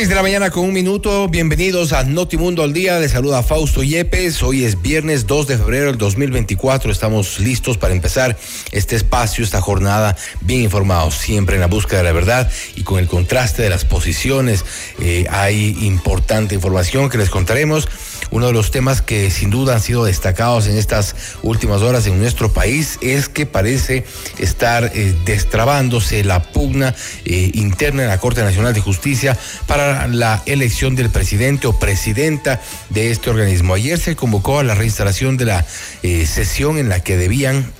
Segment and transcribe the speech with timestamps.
[0.00, 3.82] 6 de la mañana con un minuto, bienvenidos a Notimundo al Día, les saluda Fausto
[3.82, 8.38] Yepes, hoy es viernes 2 de febrero del 2024, estamos listos para empezar
[8.72, 12.98] este espacio, esta jornada, bien informados, siempre en la búsqueda de la verdad y con
[12.98, 14.64] el contraste de las posiciones,
[15.02, 17.86] eh, hay importante información que les contaremos
[18.30, 22.18] uno de los temas que sin duda han sido destacados en estas últimas horas en
[22.18, 24.04] nuestro país es que parece
[24.38, 30.42] estar eh, destrabándose la pugna eh, interna en la Corte Nacional de Justicia para la
[30.46, 33.74] elección del presidente o presidenta de este organismo.
[33.74, 35.66] Ayer se convocó a la reinstalación de la
[36.02, 37.72] eh, sesión en la que debían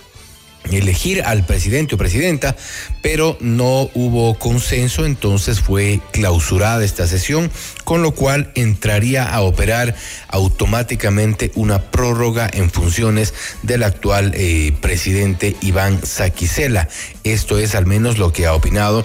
[0.71, 2.57] elegir al presidente o presidenta,
[3.03, 7.51] pero no hubo consenso, entonces fue clausurada esta sesión,
[7.85, 9.95] con lo cual entraría a operar
[10.29, 16.89] automáticamente una prórroga en funciones del actual eh, presidente Iván Saquicela.
[17.25, 19.05] Esto es al menos lo que ha opinado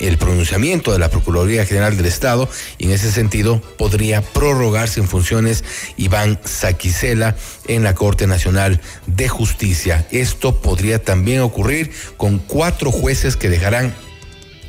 [0.00, 5.08] el pronunciamiento de la Procuraduría General del Estado y en ese sentido podría prorrogarse en
[5.08, 5.64] funciones
[5.96, 7.36] Iván Saquicela
[7.66, 10.06] en la Corte Nacional de Justicia.
[10.10, 13.94] Esto podría también ocurrir con cuatro jueces que dejarán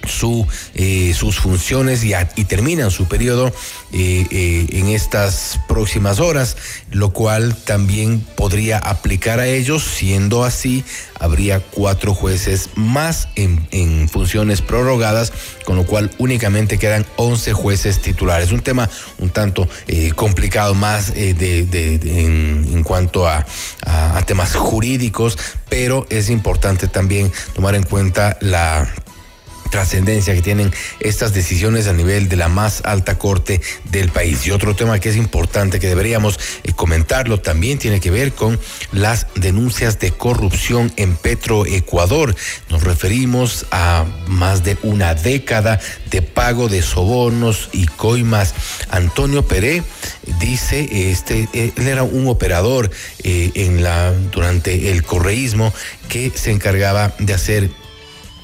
[0.08, 2.14] su, eh, sus funciones y,
[2.46, 3.48] terminan su periodo
[3.92, 6.58] eh, eh, en estas próximas horas,
[6.92, 9.84] lo cual también podría aplicar a ellos.
[9.84, 10.84] Siendo así,
[11.20, 15.32] habría cuatro jueces más en, funciones prorrogadas,
[15.66, 18.52] con lo cual únicamente quedan 11 jueces titulares.
[18.52, 18.90] Un tema
[19.20, 19.68] un tanto
[20.16, 21.68] complicado más de,
[22.04, 23.46] en, cuanto a
[24.26, 25.38] temas jurídicos,
[25.70, 28.88] pero es importante también tomar en cuenta la
[29.70, 34.46] trascendencia que tienen estas decisiones a nivel de la más alta corte del país.
[34.46, 38.60] Y otro tema que es importante que deberíamos eh, comentarlo también tiene que ver con
[38.92, 42.36] las denuncias de corrupción en Petroecuador.
[42.70, 45.80] Nos referimos a más de una década
[46.10, 48.54] de pago de sobornos y coimas.
[48.90, 49.84] Antonio Peré
[50.40, 52.90] dice, este, él era un operador
[53.24, 55.74] eh, en la, durante el correísmo
[56.08, 57.70] que se encargaba de hacer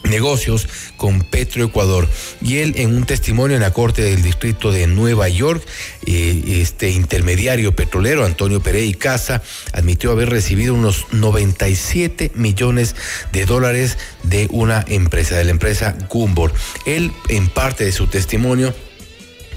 [0.09, 0.67] negocios
[0.97, 2.07] con Petroecuador.
[2.41, 5.63] Y él en un testimonio en la Corte del Distrito de Nueva York,
[6.05, 9.41] eh, este intermediario petrolero, Antonio Perey Casa,
[9.73, 12.95] admitió haber recibido unos 97 millones
[13.31, 16.53] de dólares de una empresa, de la empresa Gumbor.
[16.85, 18.73] Él en parte de su testimonio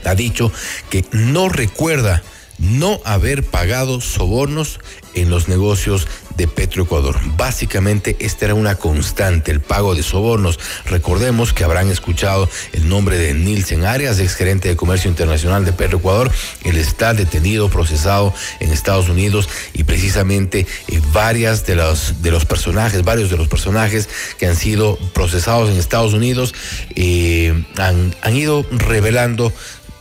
[0.04, 0.52] ha dicho
[0.90, 2.22] que no recuerda
[2.58, 4.80] no haber pagado sobornos
[5.14, 7.18] en los negocios de Petroecuador.
[7.36, 10.58] Básicamente esta era una constante, el pago de sobornos.
[10.86, 15.72] Recordemos que habrán escuchado el nombre de Nielsen Arias, ex gerente de comercio internacional de
[15.72, 16.30] Petroecuador.
[16.62, 22.46] Él está detenido, procesado en Estados Unidos y precisamente eh, varias de los, de los
[22.46, 26.54] personajes, varios de los personajes que han sido procesados en Estados Unidos
[26.94, 29.52] eh, han, han ido revelando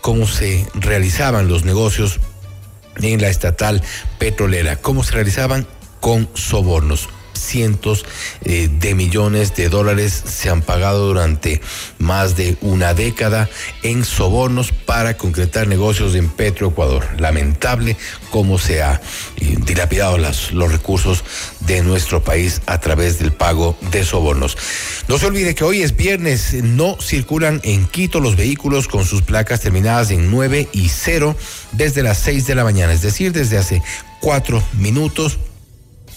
[0.01, 2.19] cómo se realizaban los negocios
[3.01, 3.81] en la estatal
[4.19, 5.65] petrolera, cómo se realizaban
[5.99, 8.05] con sobornos cientos
[8.43, 11.61] eh, de millones de dólares se han pagado durante
[11.99, 13.49] más de una década
[13.83, 17.07] en sobornos para concretar negocios en Petroecuador.
[17.19, 17.95] Lamentable
[18.31, 19.01] cómo se ha
[19.37, 21.23] eh, dilapidado los recursos
[21.61, 24.57] de nuestro país a través del pago de sobornos.
[25.07, 29.21] No se olvide que hoy es viernes, no circulan en Quito los vehículos con sus
[29.21, 31.35] placas terminadas en 9 y 0
[31.71, 33.81] desde las 6 de la mañana, es decir, desde hace
[34.19, 35.39] cuatro minutos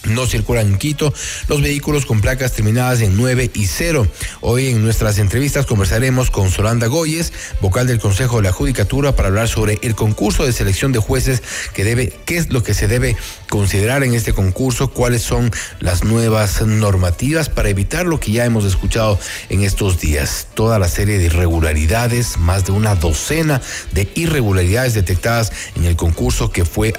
[0.05, 1.13] no circulan en Quito
[1.49, 4.07] los vehículos con placas terminadas en 9 y 0.
[4.41, 9.29] Hoy en nuestras entrevistas conversaremos con Solanda Goyes, vocal del Consejo de la Judicatura, para
[9.29, 11.43] hablar sobre el concurso de selección de jueces
[11.75, 13.17] que debe, qué es lo que se debe
[13.49, 15.51] considerar en este concurso, cuáles son
[15.81, 19.19] las nuevas normativas para evitar lo que ya hemos escuchado
[19.49, 20.49] en estos días.
[20.55, 23.61] Toda la serie de irregularidades, más de una docena
[23.93, 26.95] de irregularidades detectadas en el concurso que fue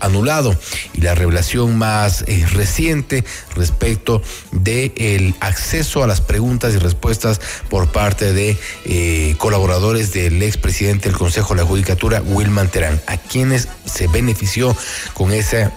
[0.00, 0.56] anulado
[0.92, 3.24] y la revelación más eh, reciente
[3.54, 10.42] respecto de el acceso a las preguntas y respuestas por parte de eh, colaboradores del
[10.42, 14.76] expresidente del Consejo de la Judicatura, Wilman Terán, a quienes se benefició
[15.14, 15.70] con ese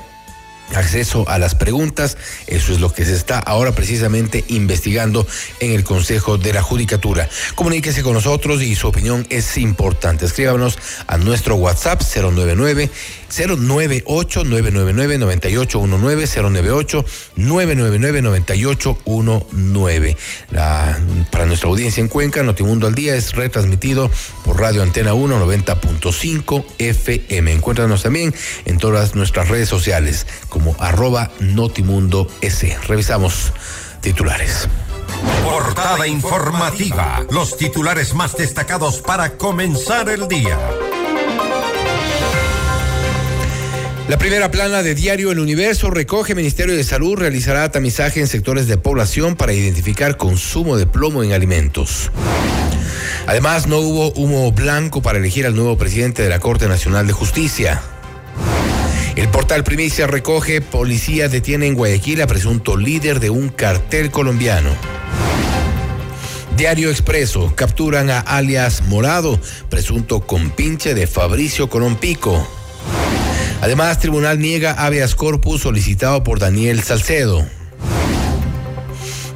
[0.76, 2.18] acceso a las preguntas.
[2.48, 5.26] Eso es lo que se está ahora precisamente investigando
[5.60, 7.30] en el Consejo de la Judicatura.
[7.56, 10.26] Comuníquese con nosotros y su opinión es importante.
[10.26, 10.78] Escríbanos
[11.08, 12.90] a nuestro WhatsApp 099
[13.30, 20.18] 098 999 9819 098 999 9819.
[20.52, 21.00] La,
[21.32, 24.10] para nuestra audiencia en Cuenca, Notimundo al día es retransmitido
[24.44, 27.54] por Radio Antena 1 90.5 FM.
[27.54, 28.34] Encuéntranos también
[28.66, 32.78] en todas nuestras redes sociales como arroba Notimundo S.
[32.88, 33.54] Revisamos
[34.02, 34.68] titulares.
[35.44, 37.26] Portada informativa.
[37.32, 40.58] Los titulares más destacados para comenzar el día.
[44.08, 48.66] La primera plana de Diario El Universo recoge Ministerio de Salud realizará tamizaje en sectores
[48.68, 52.10] de población para identificar consumo de plomo en alimentos.
[53.26, 57.12] Además, no hubo humo blanco para elegir al nuevo presidente de la Corte Nacional de
[57.12, 57.82] Justicia.
[59.18, 64.70] El portal Primicia recoge policía detiene en Guayaquil a presunto líder de un cartel colombiano.
[66.56, 69.38] Diario Expreso capturan a alias Morado,
[69.70, 72.48] presunto compinche de Fabricio Colompico.
[73.62, 77.46] Además, tribunal niega habeas corpus solicitado por Daniel Salcedo.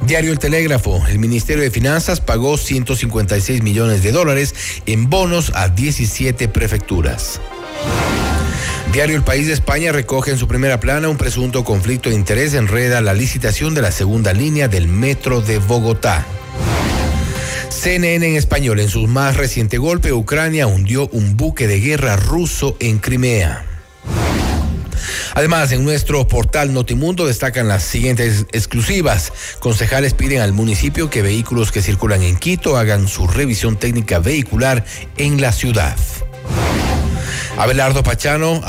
[0.06, 4.54] Diario El Telégrafo, el Ministerio de Finanzas pagó 156 millones de dólares
[4.86, 7.40] en bonos a 17 prefecturas.
[8.92, 12.52] Diario El País de España recoge en su primera plana un presunto conflicto de interés
[12.54, 16.26] enreda la licitación de la segunda línea del metro de Bogotá.
[17.70, 22.76] CNN en español, en su más reciente golpe, Ucrania hundió un buque de guerra ruso
[22.80, 23.71] en Crimea.
[25.34, 29.32] Además, en nuestro portal Notimundo destacan las siguientes exclusivas.
[29.60, 34.84] Concejales piden al municipio que vehículos que circulan en Quito hagan su revisión técnica vehicular
[35.16, 35.96] en la ciudad.
[37.56, 38.60] Abelardo Pachano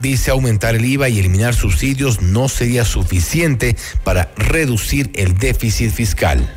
[0.00, 6.48] dice aumentar el IVA y eliminar subsidios no sería suficiente para reducir el déficit fiscal.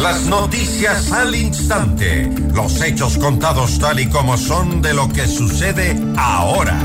[0.00, 5.96] Las noticias al instante, los hechos contados tal y como son de lo que sucede
[6.16, 6.76] ahora.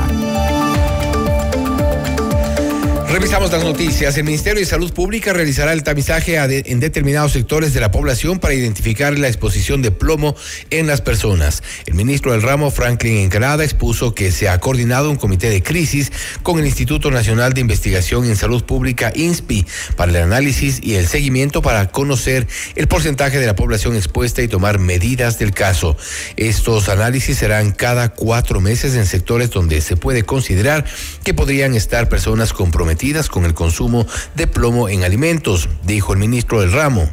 [3.10, 4.18] Revisamos las noticias.
[4.18, 8.52] El Ministerio de Salud Pública realizará el tamizaje en determinados sectores de la población para
[8.52, 10.36] identificar la exposición de plomo
[10.68, 11.62] en las personas.
[11.86, 16.12] El ministro del ramo, Franklin Encarada, expuso que se ha coordinado un comité de crisis
[16.42, 19.64] con el Instituto Nacional de Investigación en Salud Pública, INSPI,
[19.96, 22.46] para el análisis y el seguimiento para conocer
[22.76, 25.96] el porcentaje de la población expuesta y tomar medidas del caso.
[26.36, 30.84] Estos análisis serán cada cuatro meses en sectores donde se puede considerar
[31.24, 32.97] que podrían estar personas comprometidas
[33.30, 37.08] con el consumo de plomo en alimentos, dijo el ministro del ramo.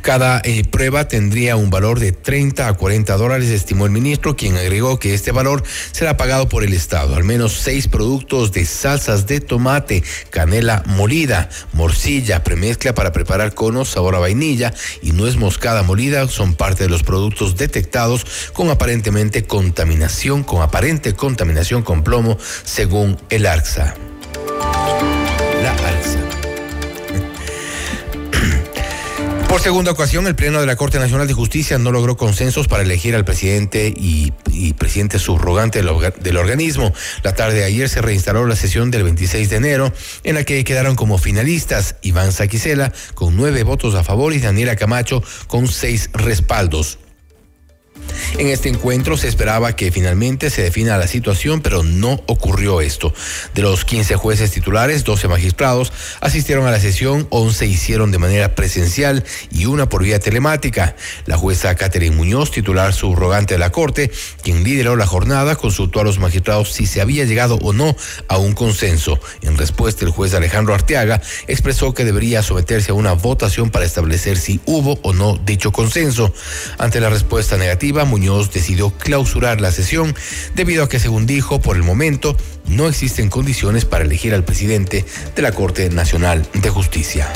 [0.00, 4.56] Cada eh, prueba tendría un valor de 30 a 40 dólares, estimó el ministro, quien
[4.56, 5.62] agregó que este valor
[5.92, 7.14] será pagado por el Estado.
[7.14, 13.90] Al menos seis productos de salsas de tomate, canela molida, morcilla, premezcla para preparar conos
[13.90, 14.72] sabor a vainilla
[15.02, 21.14] y nuez moscada molida son parte de los productos detectados con aparentemente contaminación, con aparente
[21.14, 23.94] contaminación con plomo, según el ARCSA
[29.52, 32.84] Por segunda ocasión, el Pleno de la Corte Nacional de Justicia no logró consensos para
[32.84, 34.32] elegir al presidente y,
[34.78, 35.90] presidente subrogante del,
[36.20, 36.94] del, organismo.
[37.22, 39.92] La tarde de ayer se reinstaló la sesión del 26 de enero,
[40.24, 44.74] en la que quedaron como finalistas Iván Saquicela con nueve votos a favor y Daniela
[44.74, 46.98] Camacho con seis respaldos.
[48.38, 53.12] En este encuentro se esperaba que finalmente se defina la situación, pero no ocurrió esto.
[53.54, 58.54] De los 15 jueces titulares, 12 magistrados asistieron a la sesión, 11 hicieron de manera
[58.54, 60.96] presencial y una por vía telemática.
[61.26, 64.10] La jueza Catherine Muñoz, titular subrogante de la Corte,
[64.42, 67.94] quien lideró la jornada, consultó a los magistrados si se había llegado o no
[68.28, 69.20] a un consenso.
[69.42, 74.38] En respuesta, el juez Alejandro Arteaga expresó que debería someterse a una votación para establecer
[74.38, 76.32] si hubo o no dicho consenso.
[76.78, 80.14] Ante la respuesta negativa, Muñoz decidió clausurar la sesión
[80.54, 82.36] debido a que, según dijo, por el momento
[82.66, 87.28] no existen condiciones para elegir al presidente de la Corte Nacional de Justicia.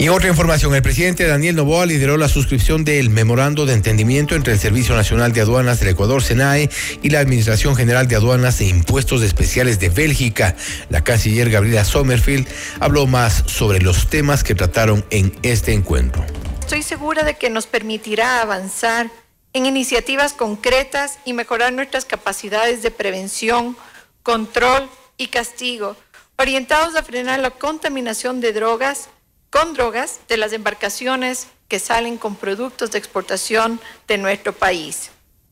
[0.00, 4.52] Y otra información, el presidente Daniel Novoa lideró la suscripción del memorando de entendimiento entre
[4.52, 6.70] el Servicio Nacional de Aduanas del Ecuador, SENAE,
[7.02, 10.54] y la Administración General de Aduanas e Impuestos Especiales de Bélgica.
[10.88, 12.46] La canciller Gabriela Sommerfield
[12.78, 16.24] habló más sobre los temas que trataron en este encuentro.
[16.60, 19.10] Estoy segura de que nos permitirá avanzar
[19.52, 23.76] en iniciativas concretas y mejorar nuestras capacidades de prevención,
[24.22, 25.96] control y castigo,
[26.36, 29.08] orientados a frenar la contaminación de drogas,
[29.50, 35.10] con drogas de las embarcaciones que salen con productos de exportación de nuestro país.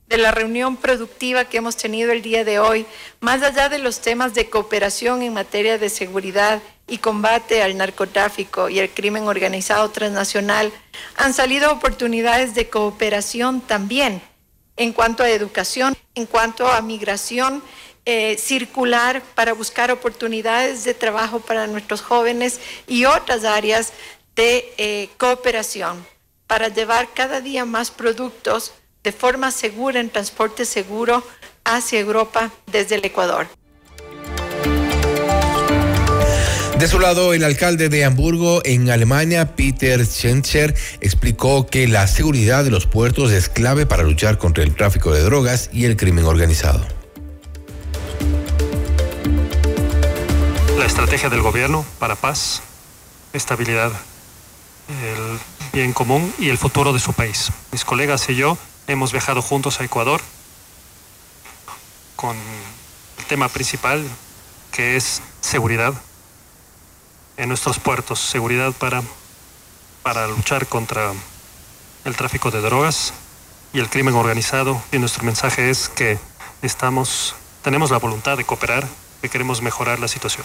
[0.09, 2.87] De la reunión productiva que hemos tenido el día de hoy,
[3.21, 8.69] más allá de los temas de cooperación en materia de seguridad y combate al narcotráfico
[8.69, 10.73] y el crimen organizado transnacional,
[11.17, 14.23] han salido oportunidades de cooperación también
[14.77, 17.63] en cuanto a educación, en cuanto a migración
[18.07, 23.93] eh, circular para buscar oportunidades de trabajo para nuestros jóvenes y otras áreas
[24.37, 26.07] de eh, cooperación
[26.47, 28.73] para llevar cada día más productos
[29.03, 31.25] de forma segura en transporte seguro
[31.65, 33.49] hacia Europa desde el Ecuador.
[36.79, 42.65] De su lado, el alcalde de Hamburgo, en Alemania, Peter Schenscher, explicó que la seguridad
[42.65, 46.27] de los puertos es clave para luchar contra el tráfico de drogas y el crimen
[46.27, 46.96] organizado.
[50.79, 52.61] La estrategia del gobierno para paz,
[53.33, 53.93] estabilidad,
[54.89, 55.39] el
[55.73, 57.51] bien común y el futuro de su país.
[57.73, 60.21] Mis colegas y yo hemos viajado juntos a Ecuador
[62.15, 64.05] con el tema principal
[64.71, 65.95] que es seguridad
[67.39, 69.03] en nuestros puertos, seguridad para,
[70.03, 71.13] para luchar contra
[72.05, 73.15] el tráfico de drogas
[73.73, 74.83] y el crimen organizado.
[74.93, 76.19] Y nuestro mensaje es que
[76.61, 78.87] estamos, tenemos la voluntad de cooperar,
[79.23, 80.45] que queremos mejorar la situación.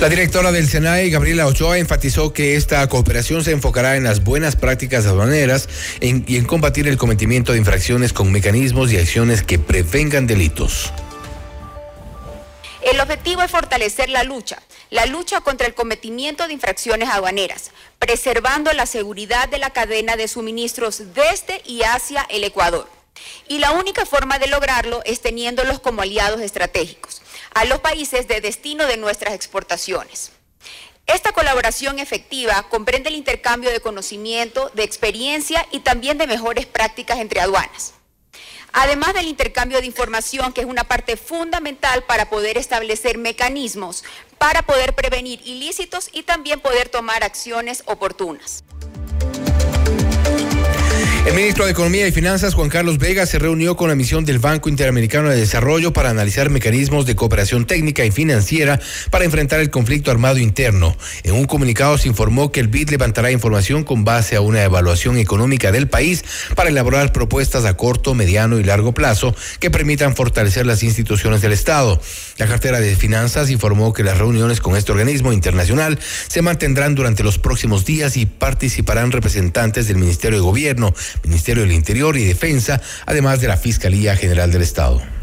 [0.00, 4.54] La directora del SENAE, Gabriela Ochoa, enfatizó que esta cooperación se enfocará en las buenas
[4.54, 5.68] prácticas aduaneras
[6.00, 10.92] y en combatir el cometimiento de infracciones con mecanismos y acciones que prevengan delitos.
[12.80, 18.72] El objetivo es fortalecer la lucha, la lucha contra el cometimiento de infracciones aduaneras, preservando
[18.74, 22.88] la seguridad de la cadena de suministros desde y hacia el Ecuador.
[23.48, 27.17] Y la única forma de lograrlo es teniéndolos como aliados estratégicos
[27.58, 30.30] a los países de destino de nuestras exportaciones.
[31.08, 37.18] Esta colaboración efectiva comprende el intercambio de conocimiento, de experiencia y también de mejores prácticas
[37.18, 37.94] entre aduanas.
[38.72, 44.04] Además del intercambio de información, que es una parte fundamental para poder establecer mecanismos
[44.38, 48.62] para poder prevenir ilícitos y también poder tomar acciones oportunas.
[51.26, 54.38] El ministro de Economía y Finanzas, Juan Carlos Vega, se reunió con la misión del
[54.38, 59.68] Banco Interamericano de Desarrollo para analizar mecanismos de cooperación técnica y financiera para enfrentar el
[59.68, 60.96] conflicto armado interno.
[61.24, 65.18] En un comunicado se informó que el BID levantará información con base a una evaluación
[65.18, 70.64] económica del país para elaborar propuestas a corto, mediano y largo plazo que permitan fortalecer
[70.64, 72.00] las instituciones del Estado.
[72.38, 75.98] La cartera de Finanzas informó que las reuniones con este organismo internacional
[76.28, 81.72] se mantendrán durante los próximos días y participarán representantes del Ministerio de Gobierno, Ministerio del
[81.72, 85.17] Interior y Defensa, además de la Fiscalía General del Estado.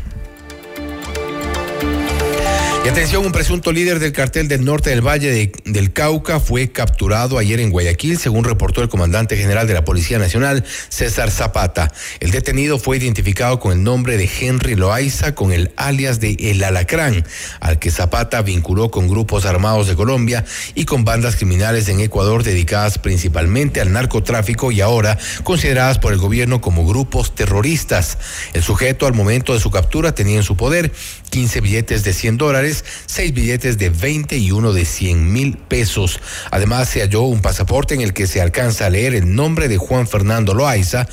[2.86, 7.40] Y atención, un presunto líder del cartel del norte del Valle del Cauca fue capturado
[7.40, 11.92] ayer en Guayaquil, según reportó el comandante general de la Policía Nacional, César Zapata.
[12.20, 16.64] El detenido fue identificado con el nombre de Henry Loaiza, con el alias de El
[16.64, 17.26] Alacrán,
[17.60, 22.44] al que Zapata vinculó con grupos armados de Colombia y con bandas criminales en Ecuador
[22.44, 28.20] dedicadas principalmente al narcotráfico y ahora consideradas por el gobierno como grupos terroristas.
[28.54, 30.92] El sujeto al momento de su captura tenía en su poder
[31.32, 32.75] 15 billetes de 100 dólares,
[33.06, 36.20] seis billetes de 20 y uno de 100 mil pesos.
[36.52, 39.78] Además, se halló un pasaporte en el que se alcanza a leer el nombre de
[39.78, 41.08] Juan Fernando Loaiza.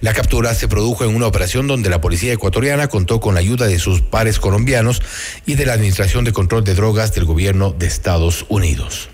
[0.00, 3.66] La captura se produjo en una operación donde la policía ecuatoriana contó con la ayuda
[3.66, 5.02] de sus pares colombianos
[5.46, 9.11] y de la Administración de Control de Drogas del gobierno de Estados Unidos.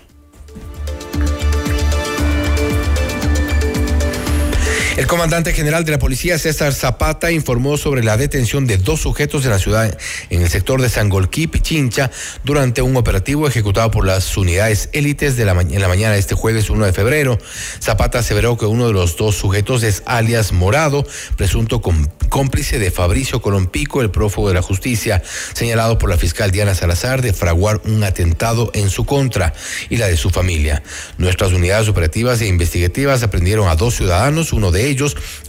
[4.99, 9.45] El comandante general de la policía, César Zapata, informó sobre la detención de dos sujetos
[9.45, 9.97] en la ciudad,
[10.29, 12.11] en el sector de Sangolquí, Pichincha,
[12.43, 16.35] durante un operativo ejecutado por las unidades élites de la en la mañana de este
[16.35, 17.39] jueves 1 de febrero.
[17.81, 23.41] Zapata aseveró que uno de los dos sujetos es alias Morado, presunto cómplice de Fabricio
[23.41, 28.03] Colompico, el prófugo de la justicia, señalado por la fiscal Diana Salazar de fraguar un
[28.03, 29.53] atentado en su contra
[29.89, 30.83] y la de su familia.
[31.17, 34.88] Nuestras unidades operativas e investigativas aprendieron a dos ciudadanos, uno de ellos,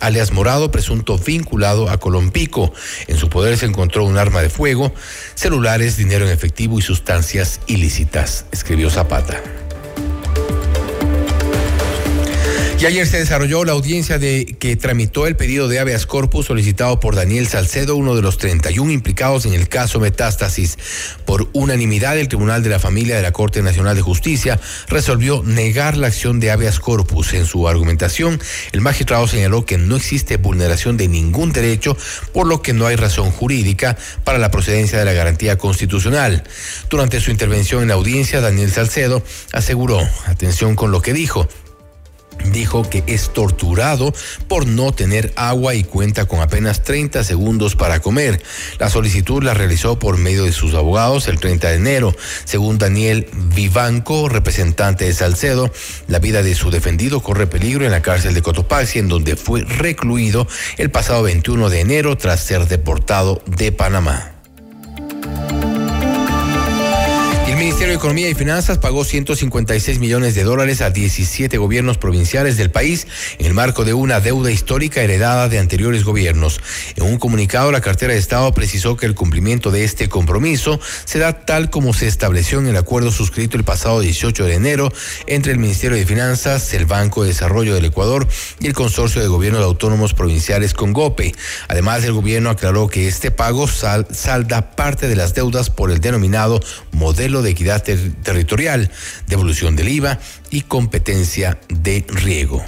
[0.01, 2.73] alias Morado, presunto vinculado a Colompico.
[3.07, 4.93] En su poder se encontró un arma de fuego,
[5.35, 9.60] celulares, dinero en efectivo y sustancias ilícitas, escribió Zapata.
[12.81, 16.99] Y ayer se desarrolló la audiencia de que tramitó el pedido de habeas corpus solicitado
[16.99, 20.79] por Daniel Salcedo, uno de los 31 implicados en el caso Metástasis.
[21.27, 24.59] Por unanimidad, el Tribunal de la Familia de la Corte Nacional de Justicia
[24.89, 27.35] resolvió negar la acción de habeas corpus.
[27.35, 28.41] En su argumentación,
[28.73, 31.99] el magistrado señaló que no existe vulneración de ningún derecho,
[32.33, 36.45] por lo que no hay razón jurídica para la procedencia de la garantía constitucional.
[36.89, 39.23] Durante su intervención en la audiencia, Daniel Salcedo
[39.53, 41.47] aseguró, atención con lo que dijo,
[42.47, 44.13] dijo que es torturado
[44.49, 48.43] por no tener agua y cuenta con apenas 30 segundos para comer.
[48.79, 52.17] La solicitud la realizó por medio de sus abogados el 30 de enero.
[52.45, 55.73] Según Daniel Vivanco, representante de Salcedo,
[56.09, 59.63] la vida de su defendido corre peligro en la cárcel de Cotopaxi, en donde fue
[59.63, 60.47] recluido
[60.79, 64.33] el pasado 21 de enero tras ser deportado de Panamá.
[67.81, 72.71] Ministerio de Economía y Finanzas pagó 156 millones de dólares a 17 gobiernos provinciales del
[72.71, 73.07] país
[73.39, 76.61] en el marco de una deuda histórica heredada de anteriores gobiernos.
[76.97, 81.47] En un comunicado, la cartera de Estado precisó que el cumplimiento de este compromiso será
[81.47, 84.93] tal como se estableció en el acuerdo suscrito el pasado 18 de enero
[85.27, 88.29] entre el Ministerio de Finanzas, el Banco de Desarrollo del Ecuador
[88.61, 91.35] y el Consorcio de Gobiernos Autónomos Provinciales con GOPE.
[91.69, 96.61] Además, el gobierno aclaró que este pago salda parte de las deudas por el denominado
[96.93, 98.91] modelo de equidad territorial,
[99.27, 100.19] devolución del IVA
[100.51, 102.65] y competencia de riego.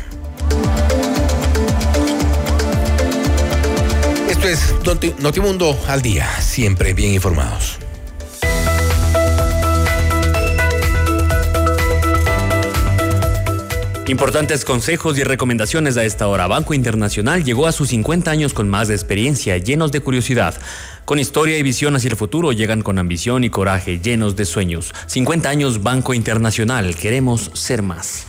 [4.28, 4.74] Esto es
[5.20, 7.78] Notimundo al día, siempre bien informados.
[14.08, 16.48] Importantes consejos y recomendaciones a esta hora.
[16.48, 20.54] Banco Internacional llegó a sus 50 años con más de experiencia, llenos de curiosidad.
[21.04, 24.92] Con historia y visión hacia el futuro, llegan con ambición y coraje, llenos de sueños.
[25.06, 28.26] 50 años Banco Internacional, queremos ser más.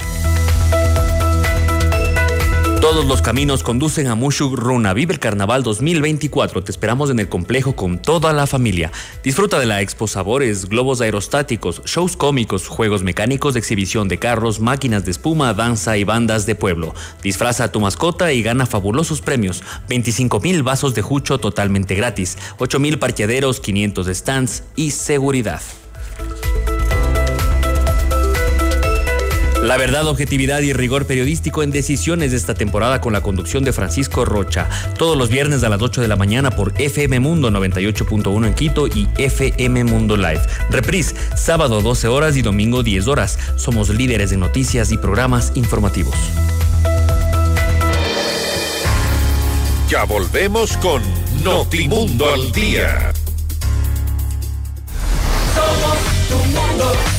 [2.81, 4.95] Todos los caminos conducen a Mushuk Runa.
[4.95, 6.63] Vive el Carnaval 2024.
[6.63, 8.91] Te esperamos en el complejo con toda la familia.
[9.23, 15.05] Disfruta de la expo sabores, globos aerostáticos, shows cómicos, juegos mecánicos, exhibición de carros, máquinas
[15.05, 16.95] de espuma, danza y bandas de pueblo.
[17.21, 19.61] Disfraza a tu mascota y gana fabulosos premios.
[19.87, 25.61] 25 mil vasos de jucho totalmente gratis, 8 mil parqueaderos, 500 stands y seguridad.
[29.61, 33.71] La verdad, objetividad y rigor periodístico en decisiones de esta temporada con la conducción de
[33.71, 34.67] Francisco Rocha.
[34.97, 38.87] Todos los viernes a las 8 de la mañana por FM Mundo 98.1 en Quito
[38.87, 40.41] y FM Mundo Live.
[40.71, 43.37] Reprise, sábado 12 horas y domingo 10 horas.
[43.55, 46.15] Somos líderes de noticias y programas informativos.
[49.87, 51.03] Ya volvemos con
[51.43, 53.13] Notimundo al Día.
[55.53, 55.97] Somos
[56.29, 57.10] tu mundo.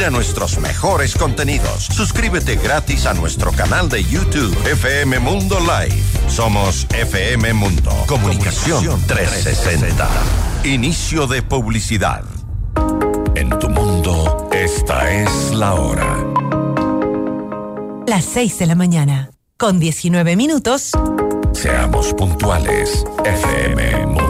[0.00, 1.84] Mira nuestros mejores contenidos.
[1.84, 6.02] Suscríbete gratis a nuestro canal de YouTube FM Mundo Live.
[6.26, 7.92] Somos FM Mundo.
[8.06, 10.08] Comunicación 360.
[10.64, 12.24] Inicio de publicidad.
[13.34, 16.16] En tu mundo, esta es la hora.
[18.06, 20.92] Las 6 de la mañana, con 19 minutos.
[21.52, 24.29] Seamos puntuales, FM Mundo.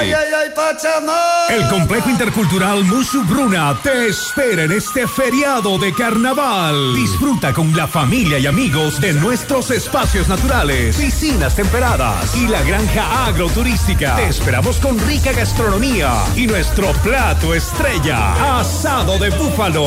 [1.49, 6.95] El complejo intercultural Mushugruna te espera en este feriado de carnaval.
[6.95, 13.27] Disfruta con la familia y amigos de nuestros espacios naturales, piscinas temperadas y la granja
[13.27, 14.15] agroturística.
[14.15, 19.85] Te esperamos con rica gastronomía y nuestro plato estrella, asado de búfalo.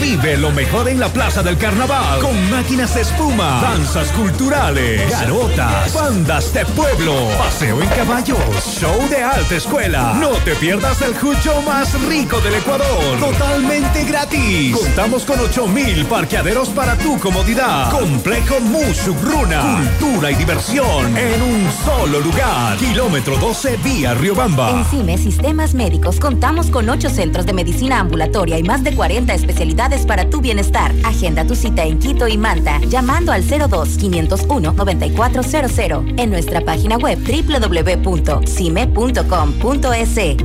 [0.00, 5.92] Vive lo mejor en la Plaza del Carnaval con máquinas de espuma, danzas culturales, garotas,
[5.92, 8.38] bandas de pueblo, paseo en caballos,
[8.78, 10.14] show de alta escuela.
[10.20, 13.18] No te pierdas el jucho más rico del Ecuador.
[13.18, 14.76] Totalmente gratis.
[14.76, 17.90] Contamos con 8000 parqueaderos para tu comodidad.
[17.90, 19.88] Complejo Mushugruna.
[19.98, 22.76] Cultura y diversión en un solo lugar.
[22.78, 24.70] Kilómetro 12 vía Riobamba.
[24.70, 29.34] En CIME Sistemas Médicos contamos con 8 centros de medicina ambulatoria y más de 40
[29.34, 30.92] especialidades para tu bienestar.
[31.04, 36.96] Agenda tu cita en Quito y Manta llamando al 02 501 9400 en nuestra página
[36.96, 37.18] web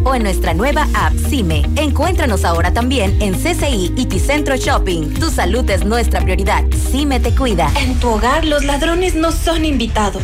[0.03, 1.63] o en nuestra nueva app CIME.
[1.75, 5.13] Encuéntranos ahora también en CCI y Ticentro Shopping.
[5.15, 6.63] Tu salud es nuestra prioridad.
[6.91, 7.71] CIME te cuida.
[7.77, 10.23] En tu hogar los ladrones no son invitados.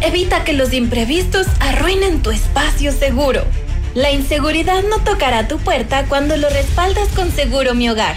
[0.00, 3.42] Evita que los imprevistos arruinen tu espacio seguro.
[3.94, 8.16] La inseguridad no tocará tu puerta cuando lo respaldas con Seguro Mi Hogar.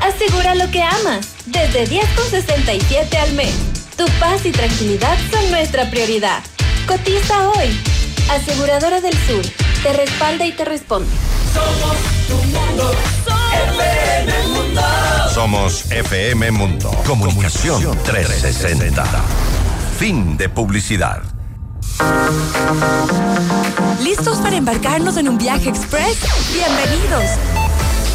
[0.00, 3.54] Asegura lo que amas, desde 10,67 al mes.
[3.96, 6.42] Tu paz y tranquilidad son nuestra prioridad.
[6.86, 7.95] Cotiza hoy.
[8.30, 9.42] Aseguradora del Sur,
[9.82, 11.08] te respalda y te responde.
[11.54, 12.92] Somos tu mundo,
[13.78, 14.82] FM Mundo.
[15.32, 16.90] Somos FM Mundo.
[17.06, 19.04] Comunicación 360.
[19.98, 21.22] Fin de publicidad.
[24.02, 26.18] ¿Listos para embarcarnos en un viaje express?
[26.52, 27.55] Bienvenidos.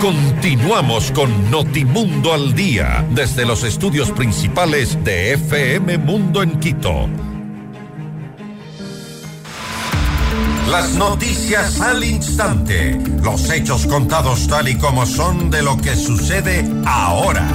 [0.00, 7.06] Continuamos con Notimundo al Día, desde los estudios principales de FM Mundo en Quito.
[10.70, 16.66] Las noticias al instante, los hechos contados tal y como son de lo que sucede
[16.86, 17.46] ahora.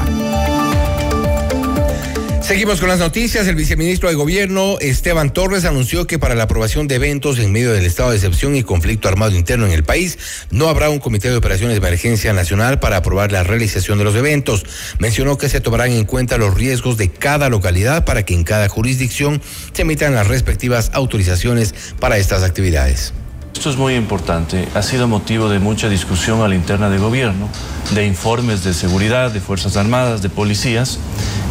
[2.46, 3.48] Seguimos con las noticias.
[3.48, 7.72] El viceministro de Gobierno, Esteban Torres, anunció que para la aprobación de eventos en medio
[7.74, 10.20] del estado de excepción y conflicto armado interno en el país,
[10.52, 14.14] no habrá un comité de operaciones de emergencia nacional para aprobar la realización de los
[14.14, 14.64] eventos.
[15.00, 18.70] Mencionó que se tomarán en cuenta los riesgos de cada localidad para que en cada
[18.70, 19.42] jurisdicción
[19.74, 23.12] se emitan las respectivas autorizaciones para estas actividades.
[23.56, 24.68] Esto es muy importante.
[24.76, 27.48] Ha sido motivo de mucha discusión a la interna de gobierno,
[27.96, 31.00] de informes de seguridad, de Fuerzas Armadas, de policías.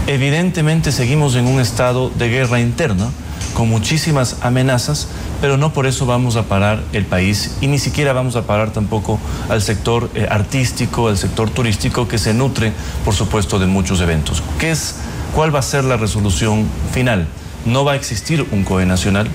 [0.06, 3.08] Evidentemente seguimos en un estado de guerra interna,
[3.54, 5.08] con muchísimas amenazas,
[5.40, 8.70] pero no por eso vamos a parar el país y ni siquiera vamos a parar
[8.70, 14.02] tampoco al sector eh, artístico, al sector turístico que se nutre, por supuesto, de muchos
[14.02, 14.42] eventos.
[14.58, 14.96] ¿Qué es,
[15.34, 17.26] ¿Cuál va a ser la resolución final?
[17.66, 19.28] No va a existir un COE nacional.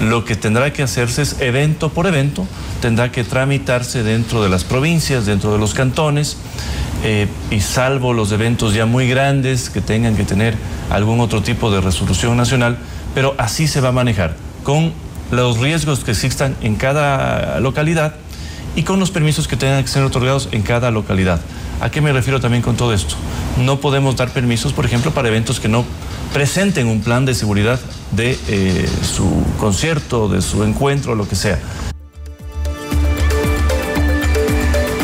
[0.00, 2.46] Lo que tendrá que hacerse es evento por evento,
[2.80, 6.36] tendrá que tramitarse dentro de las provincias, dentro de los cantones,
[7.04, 10.54] eh, y salvo los eventos ya muy grandes que tengan que tener
[10.90, 12.78] algún otro tipo de resolución nacional,
[13.14, 14.92] pero así se va a manejar, con
[15.30, 18.14] los riesgos que existan en cada localidad
[18.76, 21.40] y con los permisos que tengan que ser otorgados en cada localidad.
[21.80, 23.16] ¿A qué me refiero también con todo esto?
[23.58, 25.84] No podemos dar permisos, por ejemplo, para eventos que no
[26.32, 27.78] presenten un plan de seguridad
[28.12, 31.58] de eh, su concierto, de su encuentro, lo que sea.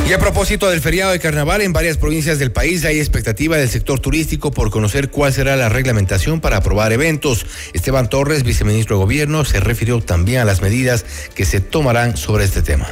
[0.08, 3.68] Y a propósito del feriado de carnaval, en varias provincias del país hay expectativa del
[3.68, 7.46] sector turístico por conocer cuál será la reglamentación para aprobar eventos.
[7.72, 12.44] Esteban Torres, viceministro de Gobierno, se refirió también a las medidas que se tomarán sobre
[12.44, 12.88] este tema.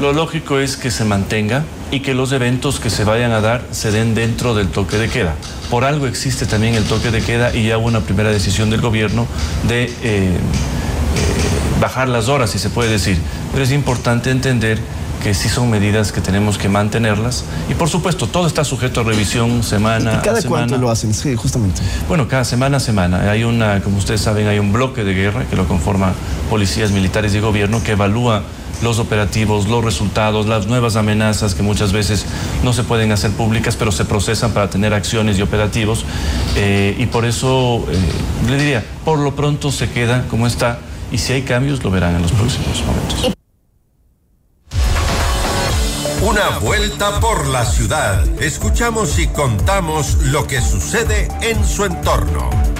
[0.00, 3.62] Lo lógico es que se mantenga y que los eventos que se vayan a dar
[3.70, 5.34] se den dentro del toque de queda.
[5.70, 8.80] Por algo existe también el toque de queda y ya hubo una primera decisión del
[8.80, 9.26] gobierno
[9.68, 10.36] de eh, eh,
[11.80, 13.18] bajar las horas, si se puede decir,
[13.52, 14.78] pero es importante entender
[15.22, 17.44] que sí son medidas que tenemos que mantenerlas.
[17.70, 20.66] Y por supuesto, todo está sujeto a revisión semana ¿Y cada a semana.
[20.66, 21.14] cuánto lo hacen?
[21.14, 21.80] Sí, justamente.
[22.08, 23.30] Bueno, cada semana a semana.
[23.30, 26.12] Hay una, como ustedes saben, hay un bloque de guerra que lo conforma
[26.50, 28.42] policías militares y gobierno que evalúa
[28.84, 32.26] los operativos, los resultados, las nuevas amenazas que muchas veces
[32.62, 36.04] no se pueden hacer públicas, pero se procesan para tener acciones y operativos.
[36.54, 40.78] Eh, y por eso, eh, le diría, por lo pronto se queda como está
[41.10, 43.34] y si hay cambios lo verán en los próximos momentos.
[46.22, 48.26] Una vuelta por la ciudad.
[48.40, 52.73] Escuchamos y contamos lo que sucede en su entorno.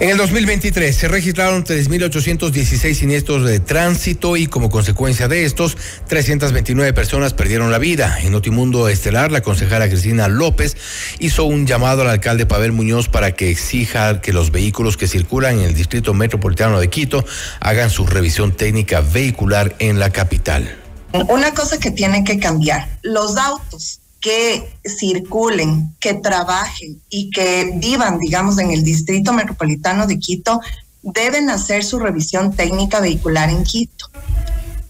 [0.00, 5.76] En el 2023 se registraron 3.816 siniestros de tránsito y como consecuencia de estos,
[6.08, 8.18] 329 personas perdieron la vida.
[8.22, 10.78] En Notimundo Estelar, la concejala Cristina López
[11.18, 15.58] hizo un llamado al alcalde Pavel Muñoz para que exija que los vehículos que circulan
[15.58, 17.22] en el Distrito Metropolitano de Quito
[17.60, 20.78] hagan su revisión técnica vehicular en la capital.
[21.12, 28.18] Una cosa que tiene que cambiar, los autos que circulen, que trabajen y que vivan,
[28.18, 30.60] digamos, en el Distrito Metropolitano de Quito,
[31.02, 34.06] deben hacer su revisión técnica vehicular en Quito.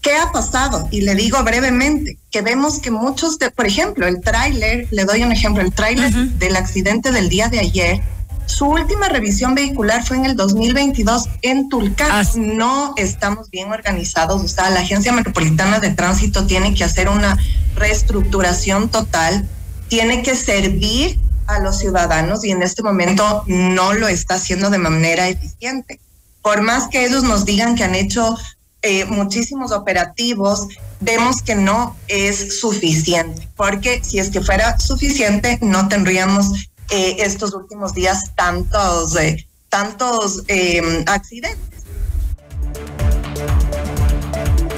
[0.01, 0.87] ¿Qué ha pasado?
[0.91, 5.23] Y le digo brevemente, que vemos que muchos de, por ejemplo, el tráiler, le doy
[5.23, 8.01] un ejemplo, el tráiler del accidente del día de ayer,
[8.51, 12.27] su última revisión vehicular fue en el 2022 en Tulcán.
[12.35, 14.43] No estamos bien organizados.
[14.43, 17.37] O sea, la Agencia Metropolitana de Tránsito tiene que hacer una
[17.75, 19.47] reestructuración total,
[19.87, 24.77] tiene que servir a los ciudadanos y en este momento no lo está haciendo de
[24.77, 25.99] manera eficiente.
[26.41, 28.35] Por más que ellos nos digan que han hecho
[28.81, 30.67] eh, muchísimos operativos,
[30.99, 37.53] vemos que no es suficiente, porque si es que fuera suficiente, no tendríamos eh, estos
[37.53, 41.71] últimos días tantos, eh, tantos eh, accidentes.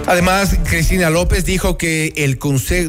[0.06, 2.38] Además, Cristina López dijo que el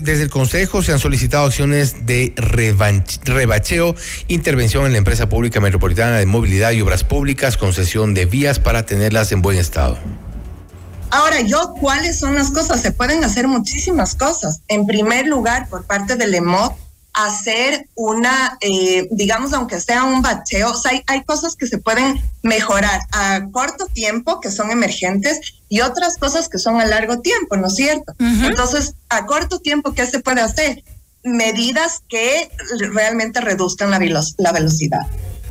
[0.03, 3.95] desde el Consejo se han solicitado acciones de rebacheo,
[4.27, 8.85] intervención en la empresa pública metropolitana de movilidad y obras públicas, concesión de vías para
[8.85, 9.97] tenerlas en buen estado.
[11.11, 12.81] Ahora, yo, ¿cuáles son las cosas?
[12.81, 14.63] Se pueden hacer muchísimas cosas.
[14.67, 16.75] En primer lugar, por parte del EMOT,
[17.15, 21.79] hacer una, eh, digamos, aunque sea un bacheo, o sea, hay, hay, cosas que se
[21.79, 27.21] pueden mejorar a corto tiempo, que son emergentes, y otras cosas que son a largo
[27.21, 28.15] tiempo, ¿no es cierto?
[28.19, 30.85] Entonces, a corto tiempo, ¿qué se puede hacer?
[31.23, 32.51] Medidas que
[32.93, 33.99] realmente reduzcan la,
[34.39, 35.07] la velocidad.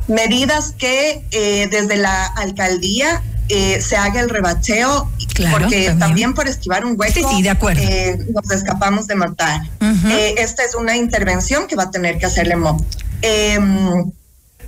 [0.06, 5.10] Medidas que eh, desde la alcaldía eh, se haga el rebacheo,
[5.50, 6.34] porque también.
[6.34, 7.30] por esquivar un hueco
[7.76, 9.60] eh, nos escapamos de matar.
[9.80, 12.82] Eh, esta es una intervención que va a tener que hacer MOB.
[13.22, 14.10] Em,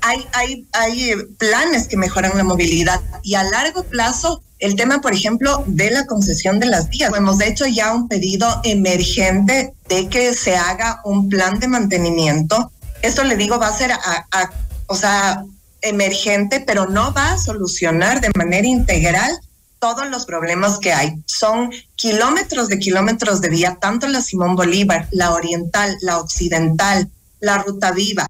[0.03, 5.13] hay, hay, hay planes que mejoran la movilidad y a largo plazo el tema, por
[5.13, 7.13] ejemplo, de la concesión de las vías.
[7.15, 12.71] Hemos hecho ya un pedido emergente de que se haga un plan de mantenimiento.
[13.03, 13.99] Esto le digo va a ser a,
[14.31, 14.51] a
[14.87, 15.45] o sea,
[15.83, 19.31] emergente, pero no va a solucionar de manera integral
[19.79, 21.23] todos los problemas que hay.
[21.27, 27.11] Son kilómetros de kilómetros de vía, tanto la Simón Bolívar, la oriental, la occidental,
[27.41, 28.27] la ruta viva.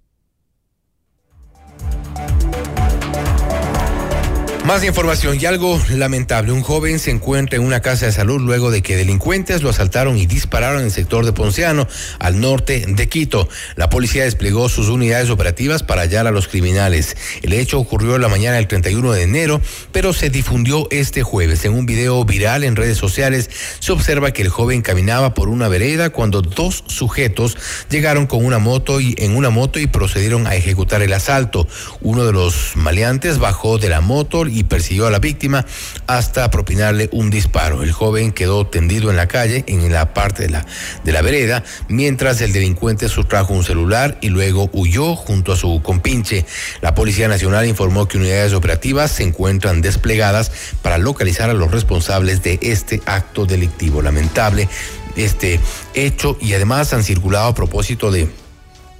[4.67, 6.51] Más información y algo lamentable.
[6.51, 10.19] Un joven se encuentra en una casa de salud luego de que delincuentes lo asaltaron
[10.19, 11.87] y dispararon en el sector de Ponciano,
[12.19, 13.49] al norte de Quito.
[13.77, 17.17] La policía desplegó sus unidades operativas para hallar a los criminales.
[17.43, 19.61] El hecho ocurrió la mañana del 31 de enero,
[19.93, 21.65] pero se difundió este jueves.
[21.65, 23.49] En un video viral en redes sociales
[23.79, 27.57] se observa que el joven caminaba por una vereda cuando dos sujetos
[27.89, 31.69] llegaron con una moto y en una moto y procedieron a ejecutar el asalto.
[32.01, 35.65] Uno de los maleantes bajó de la moto persiguió a la víctima
[36.07, 37.83] hasta propinarle un disparo.
[37.83, 40.67] El joven quedó tendido en la calle, en la parte de la,
[41.05, 45.83] de la vereda, mientras el delincuente sustrajo un celular y luego huyó junto a su
[45.83, 46.45] compinche.
[46.81, 50.51] La Policía Nacional informó que unidades operativas se encuentran desplegadas
[50.83, 54.03] para localizar a los responsables de este acto delictivo.
[54.03, 54.69] Lamentable
[55.17, 55.61] este
[55.95, 58.29] hecho y además han circulado a propósito de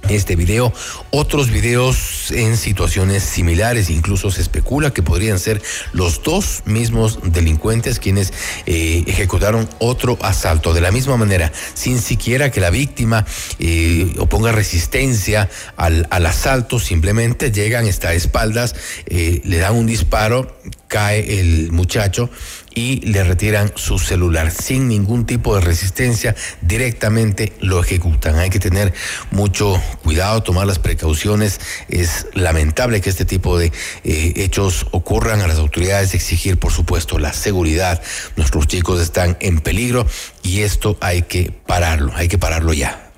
[0.09, 0.73] este video,
[1.11, 7.99] otros videos en situaciones similares, incluso se especula que podrían ser los dos mismos delincuentes
[7.99, 8.33] quienes
[8.65, 10.73] eh, ejecutaron otro asalto.
[10.73, 13.25] De la misma manera, sin siquiera que la víctima
[13.59, 18.75] eh, oponga resistencia al, al, asalto, simplemente llegan, está a espaldas,
[19.07, 20.57] eh, le dan un disparo
[20.87, 22.29] cae el muchacho
[22.77, 28.35] y le retiran su celular sin ningún tipo de resistencia, directamente lo ejecutan.
[28.35, 28.93] Hay que tener
[29.31, 31.59] mucho cuidado, tomar las precauciones.
[31.89, 33.71] Es lamentable que este tipo de
[34.03, 37.99] eh, hechos ocurran a las autoridades, exigir por supuesto la seguridad.
[38.35, 40.05] Nuestros chicos están en peligro
[40.43, 43.09] y esto hay que pararlo, hay que pararlo ya.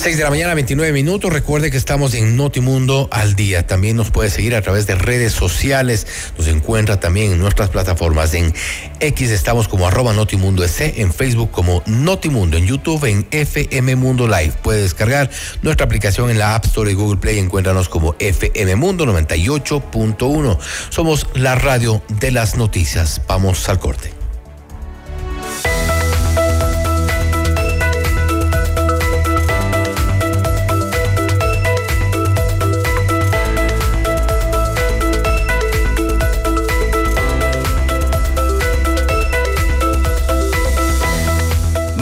[0.00, 1.30] 6 de la mañana, 29 minutos.
[1.30, 3.66] Recuerde que estamos en Notimundo al día.
[3.66, 6.06] También nos puede seguir a través de redes sociales.
[6.38, 8.32] Nos encuentra también en nuestras plataformas.
[8.32, 8.54] En
[9.00, 14.26] X estamos como arroba Notimundo S, en Facebook como Notimundo, en YouTube en FM Mundo
[14.26, 14.54] Live.
[14.62, 15.28] Puede descargar
[15.60, 17.38] nuestra aplicación en la App Store y Google Play.
[17.38, 20.58] Encuéntranos como FM Mundo 98.1.
[20.88, 23.20] Somos la radio de las noticias.
[23.28, 24.19] Vamos al corte.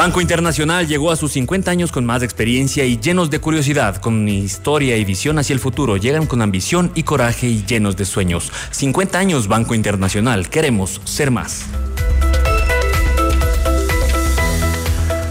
[0.08, 4.26] Banco Internacional llegó a sus 50 años con más experiencia y llenos de curiosidad, con
[4.26, 5.98] historia y visión hacia el futuro.
[5.98, 8.50] Llegan con ambición y coraje y llenos de sueños.
[8.70, 10.48] 50 años Banco Internacional.
[10.48, 11.66] Queremos ser más.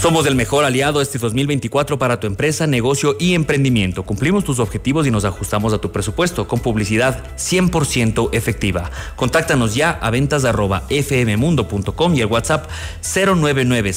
[0.00, 4.02] Somos el mejor aliado este 2024 para tu empresa, negocio y emprendimiento.
[4.02, 8.90] Cumplimos tus objetivos y nos ajustamos a tu presupuesto con publicidad 100% efectiva.
[9.14, 10.40] Contáctanos ya a ventas
[10.88, 12.70] fmmundo.com y el WhatsApp
[13.14, 13.92] 099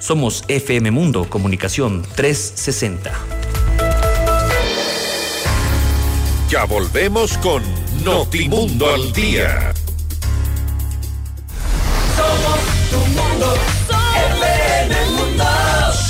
[0.00, 3.12] Somos FM Mundo, Comunicación 360.
[6.48, 7.62] Ya volvemos con
[8.02, 9.72] Notimundo al Día.
[12.16, 13.29] Somos tu mundo.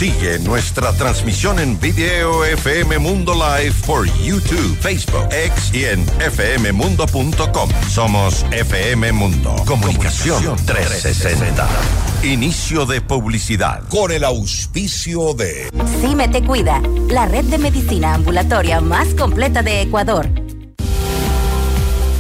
[0.01, 7.69] Sigue nuestra transmisión en video FM Mundo Live por YouTube, Facebook, X y en fmmundo.com.
[7.87, 9.55] Somos FM Mundo.
[9.67, 11.69] Comunicación 360.
[12.23, 13.83] Inicio de publicidad.
[13.91, 15.69] Con el auspicio de...
[16.01, 20.50] CIME Te Cuida, la red de medicina ambulatoria más completa de Ecuador.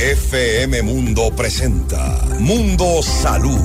[0.01, 3.61] FM Mundo presenta Mundo Salud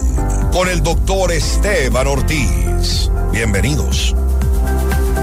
[0.51, 3.09] con el doctor Esteban Ortiz.
[3.31, 4.13] Bienvenidos.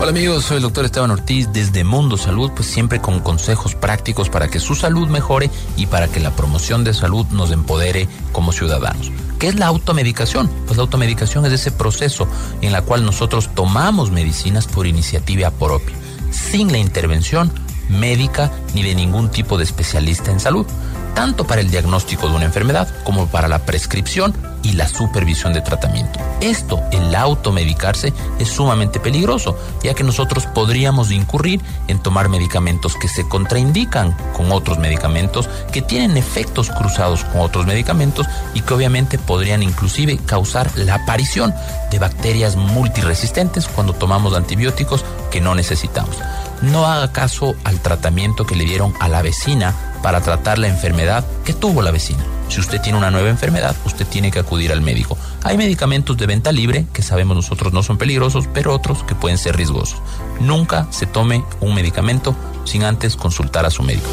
[0.00, 4.30] Hola amigos, soy el doctor Esteban Ortiz desde Mundo Salud, pues siempre con consejos prácticos
[4.30, 8.50] para que su salud mejore y para que la promoción de salud nos empodere como
[8.52, 9.12] ciudadanos.
[9.38, 10.48] ¿Qué es la automedicación?
[10.64, 12.26] Pues la automedicación es ese proceso
[12.62, 15.94] en la cual nosotros tomamos medicinas por iniciativa propia,
[16.30, 17.52] sin la intervención
[17.90, 20.66] médica ni de ningún tipo de especialista en salud
[21.14, 25.60] tanto para el diagnóstico de una enfermedad como para la prescripción y la supervisión de
[25.60, 26.20] tratamiento.
[26.40, 33.08] Esto, el automedicarse, es sumamente peligroso, ya que nosotros podríamos incurrir en tomar medicamentos que
[33.08, 39.18] se contraindican con otros medicamentos, que tienen efectos cruzados con otros medicamentos y que obviamente
[39.18, 41.54] podrían inclusive causar la aparición
[41.90, 46.16] de bacterias multiresistentes cuando tomamos antibióticos que no necesitamos.
[46.62, 51.24] No haga caso al tratamiento que le dieron a la vecina para tratar la enfermedad
[51.44, 52.24] que tuvo la vecina.
[52.48, 55.16] Si usted tiene una nueva enfermedad, usted tiene que acudir al médico.
[55.42, 59.38] Hay medicamentos de venta libre que sabemos nosotros no son peligrosos, pero otros que pueden
[59.38, 60.02] ser riesgosos.
[60.40, 64.08] Nunca se tome un medicamento sin antes consultar a su médico.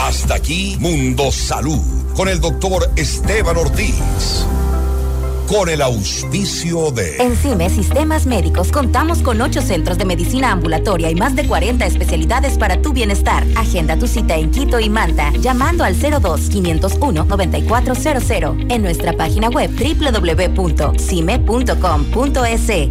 [0.00, 1.82] Hasta aquí Mundo Salud
[2.16, 3.94] con el doctor Esteban Ortiz
[5.48, 7.16] con el auspicio de...
[7.16, 11.86] En CIME Sistemas Médicos contamos con ocho centros de medicina ambulatoria y más de 40
[11.86, 13.46] especialidades para tu bienestar.
[13.56, 20.98] Agenda tu cita en Quito y Manta llamando al 02-501-9400 en nuestra página web www.cime.com.es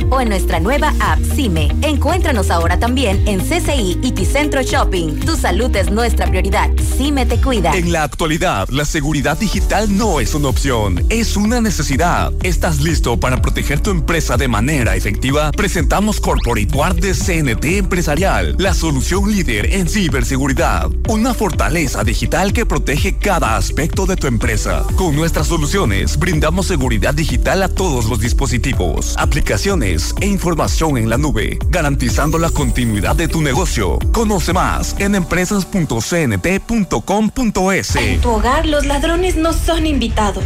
[0.10, 1.68] o en nuestra nueva app CIME.
[1.84, 5.20] Encuéntranos ahora también en CCI y Ticentro Shopping.
[5.20, 6.72] Tu salud es nuestra prioridad.
[6.98, 7.76] CIME te cuida.
[7.76, 13.20] En la actualidad, la seguridad digital no es una opción, es una necesidad ¿Estás listo
[13.20, 15.52] para proteger tu empresa de manera efectiva?
[15.52, 20.90] Presentamos Corporate Guard de CNT Empresarial, la solución líder en ciberseguridad.
[21.10, 24.86] Una fortaleza digital que protege cada aspecto de tu empresa.
[24.96, 31.18] Con nuestras soluciones brindamos seguridad digital a todos los dispositivos, aplicaciones e información en la
[31.18, 34.00] nube, garantizando la continuidad de tu negocio.
[34.14, 37.96] Conoce más en empresas.cnt.com.es.
[37.98, 40.46] En tu hogar los ladrones no son invitados.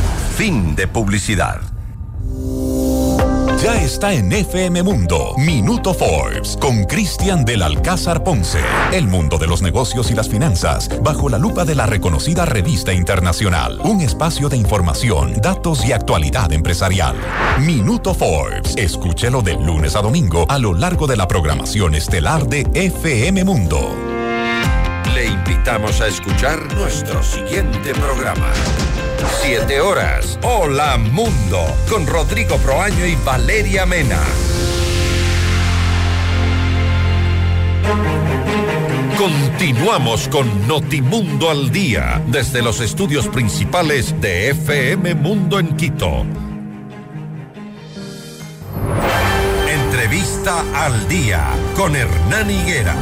[0.41, 1.61] Fin de publicidad.
[3.61, 8.59] Ya está en FM Mundo, Minuto Forbes, con Cristian del Alcázar Ponce.
[8.91, 12.91] El mundo de los negocios y las finanzas, bajo la lupa de la reconocida revista
[12.91, 13.79] internacional.
[13.83, 17.15] Un espacio de información, datos y actualidad empresarial.
[17.59, 22.65] Minuto Forbes, escúchelo de lunes a domingo a lo largo de la programación estelar de
[22.73, 23.95] FM Mundo.
[25.13, 28.51] Le invitamos a escuchar nuestro siguiente programa.
[29.41, 30.39] Siete horas.
[30.43, 31.65] Hola Mundo.
[31.89, 34.19] Con Rodrigo Proaño y Valeria Mena.
[39.17, 42.21] Continuamos con Notimundo al Día.
[42.27, 46.25] Desde los estudios principales de FM Mundo en Quito.
[49.67, 52.95] Entrevista al Día con Hernán Higuera.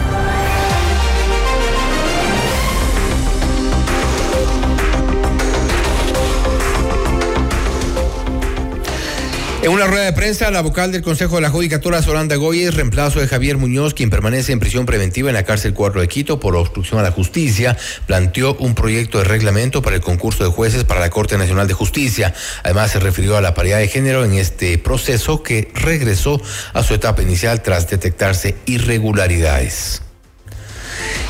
[9.61, 13.19] En una rueda de prensa, la vocal del Consejo de la Judicatura, Solanda Goyes, reemplazo
[13.19, 16.55] de Javier Muñoz, quien permanece en prisión preventiva en la cárcel 4 de Quito por
[16.55, 17.75] obstrucción a la justicia,
[18.07, 21.73] planteó un proyecto de reglamento para el concurso de jueces para la Corte Nacional de
[21.73, 22.33] Justicia.
[22.63, 26.41] Además, se refirió a la paridad de género en este proceso que regresó
[26.71, 30.01] a su etapa inicial tras detectarse irregularidades.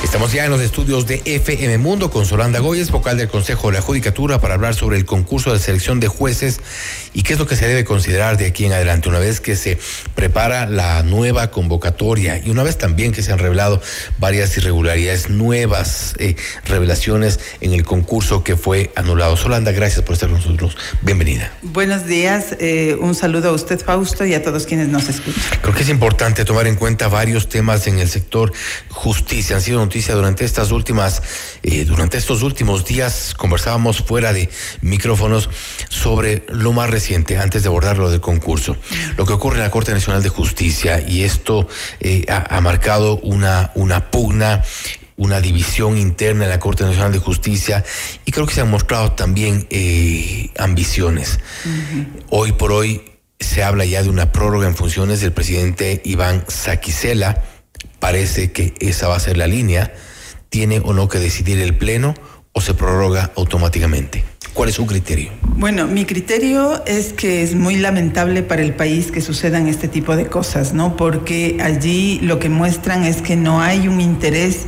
[0.03, 3.73] Estamos ya en los estudios de FM Mundo con Solanda Goyes, vocal del Consejo de
[3.73, 6.61] la Judicatura, para hablar sobre el concurso de selección de jueces
[7.13, 9.57] y qué es lo que se debe considerar de aquí en adelante, una vez que
[9.57, 9.77] se
[10.15, 13.81] prepara la nueva convocatoria y una vez también que se han revelado
[14.19, 16.35] varias irregularidades, nuevas eh,
[16.65, 19.35] revelaciones en el concurso que fue anulado.
[19.35, 20.77] Solanda, gracias por estar con nosotros.
[21.01, 21.51] Bienvenida.
[21.61, 25.43] Buenos días, eh, un saludo a usted, Fausto, y a todos quienes nos escuchan.
[25.61, 28.53] Creo que es importante tomar en cuenta varios temas en el sector
[28.87, 29.57] justicia.
[29.57, 31.23] Han sido noticia durante estas últimas,
[31.63, 33.33] eh, durante estos últimos días.
[33.35, 34.47] Conversábamos fuera de
[34.81, 35.49] micrófonos
[35.89, 38.77] sobre lo más reciente, antes de abordar lo del concurso.
[39.17, 41.67] Lo que ocurre en la Corte Nacional de Justicia, y esto
[42.01, 44.63] eh, ha, ha marcado una, una pugna
[45.17, 47.83] una división interna en la Corte Nacional de Justicia
[48.23, 51.41] y creo que se han mostrado también eh, ambiciones.
[52.29, 53.01] Hoy por hoy
[53.37, 57.43] se habla ya de una prórroga en funciones del presidente Iván Saquicela.
[57.99, 59.93] Parece que esa va a ser la línea.
[60.49, 62.15] ¿Tiene o no que decidir el Pleno
[62.53, 64.23] o se prorroga automáticamente?
[64.53, 65.31] ¿Cuál es su criterio?
[65.43, 70.15] Bueno, mi criterio es que es muy lamentable para el país que sucedan este tipo
[70.15, 70.97] de cosas, ¿no?
[70.97, 74.65] Porque allí lo que muestran es que no hay un interés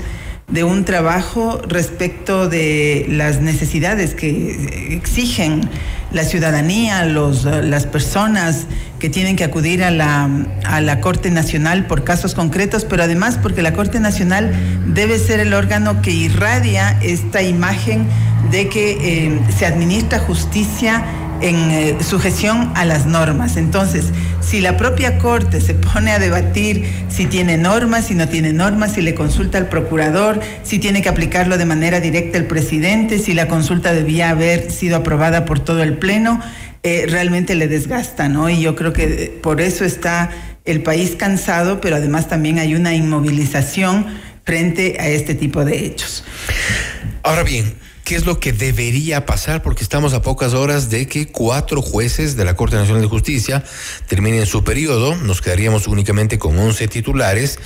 [0.52, 5.62] de un trabajo respecto de las necesidades que exigen
[6.12, 8.66] la ciudadanía, los, las personas
[9.00, 10.30] que tienen que acudir a la,
[10.66, 14.52] a la Corte Nacional por casos concretos, pero además porque la Corte Nacional
[14.88, 18.06] debe ser el órgano que irradia esta imagen
[18.52, 18.92] de que
[19.26, 21.04] eh, se administra justicia
[21.42, 23.58] en eh, sujeción a las normas.
[23.58, 24.06] Entonces,
[24.42, 28.94] si la propia Corte se pone a debatir si tiene normas, si no tiene normas,
[28.94, 33.34] si le consulta al procurador, si tiene que aplicarlo de manera directa el presidente, si
[33.34, 36.42] la consulta debía haber sido aprobada por todo el Pleno,
[36.84, 38.50] eh, realmente le desgasta, ¿no?
[38.50, 40.32] Y yo creo que eh, por eso está
[40.66, 44.06] el país cansado, pero además también hay una inmovilización
[44.44, 46.24] frente a este tipo de hechos.
[47.24, 49.62] Ahora bien, ¿qué es lo que debería pasar?
[49.62, 53.64] Porque estamos a pocas horas de que cuatro jueces de la Corte Nacional de Justicia
[54.08, 55.16] terminen su periodo.
[55.16, 57.60] Nos quedaríamos únicamente con 11 titulares.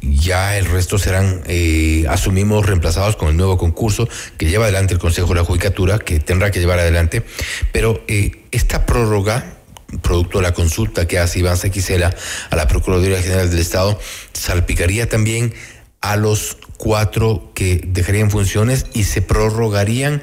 [0.00, 5.00] Ya el resto serán, eh, asumimos, reemplazados con el nuevo concurso que lleva adelante el
[5.00, 7.24] Consejo de la Judicatura, que tendrá que llevar adelante.
[7.72, 9.58] Pero eh, esta prórroga
[10.00, 12.14] producto de la consulta que hace Iván Sequicela
[12.50, 13.98] a la Procuraduría General del Estado,
[14.32, 15.52] salpicaría también
[16.00, 20.20] a los cuatro que dejarían funciones y se prorrogarían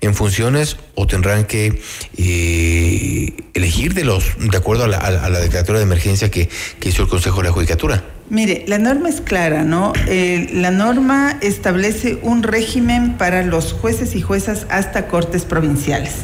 [0.00, 1.80] en funciones o tendrán que
[2.16, 6.48] eh, elegir de los de acuerdo a la, a de emergencia que,
[6.80, 8.02] que hizo el Consejo de la Judicatura.
[8.28, 9.92] Mire, la norma es clara, ¿no?
[10.08, 16.14] Eh, la norma establece un régimen para los jueces y juezas hasta cortes provinciales.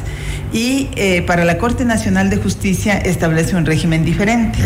[0.53, 4.59] Y eh, para la Corte Nacional de Justicia establece un régimen diferente.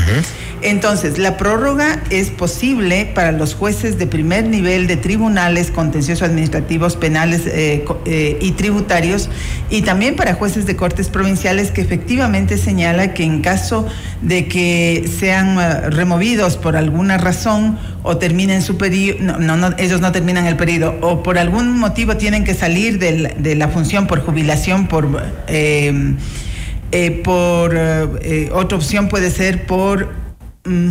[0.61, 6.95] Entonces, la prórroga es posible para los jueces de primer nivel de tribunales contenciosos administrativos,
[6.95, 9.29] penales eh, eh, y tributarios,
[9.71, 13.87] y también para jueces de cortes provinciales que efectivamente señala que en caso
[14.21, 15.57] de que sean
[15.91, 20.97] removidos por alguna razón o terminen su periodo, no, no, ellos no terminan el periodo,
[21.01, 25.07] o por algún motivo tienen que salir de de la función por jubilación, por...
[25.47, 26.15] Eh,
[26.93, 30.09] eh, por eh, otra opción puede ser por
[30.65, 30.89] mm,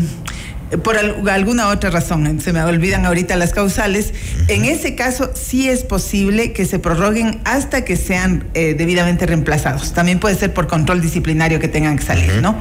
[0.82, 4.14] por alguna otra razón, se me olvidan ahorita las causales,
[4.46, 9.92] en ese caso sí es posible que se prorroguen hasta que sean eh, debidamente reemplazados.
[9.92, 12.54] También puede ser por control disciplinario que tengan que salir, ¿no?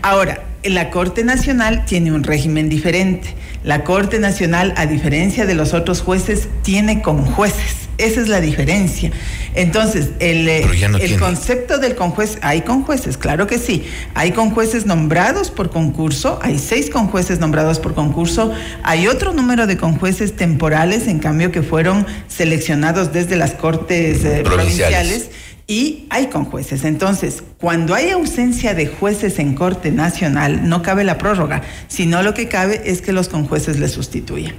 [0.00, 3.34] Ahora, la Corte Nacional tiene un régimen diferente.
[3.64, 7.82] La Corte Nacional, a diferencia de los otros jueces, tiene con jueces.
[7.98, 9.12] Esa es la diferencia.
[9.54, 10.66] Entonces, el, eh,
[11.00, 13.84] el concepto del conjuez, hay conjueces, claro que sí.
[14.14, 18.52] Hay conjueces nombrados por concurso, hay seis conjueces nombrados por concurso,
[18.82, 24.42] hay otro número de conjueces temporales, en cambio, que fueron seleccionados desde las cortes eh,
[24.42, 25.30] provinciales
[25.72, 26.84] y hay conjueces.
[26.84, 32.34] Entonces, cuando hay ausencia de jueces en Corte Nacional, no cabe la prórroga, sino lo
[32.34, 34.54] que cabe es que los conjueces le sustituyan.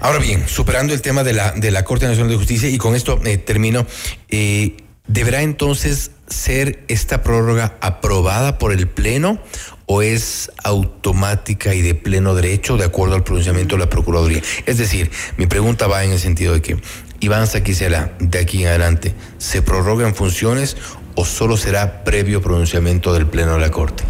[0.00, 2.94] Ahora bien, superando el tema de la, de la Corte Nacional de Justicia, y con
[2.94, 3.86] esto eh, termino,
[4.28, 9.40] eh, ¿deberá entonces ser esta prórroga aprobada por el Pleno
[9.86, 14.42] o es automática y de pleno derecho de acuerdo al pronunciamiento de la Procuraduría?
[14.66, 16.76] Es decir, mi pregunta va en el sentido de que
[17.22, 20.76] Iván Saquicela, de aquí en adelante, ¿se prorroga en funciones
[21.14, 24.02] o solo será previo pronunciamiento del Pleno de la Corte?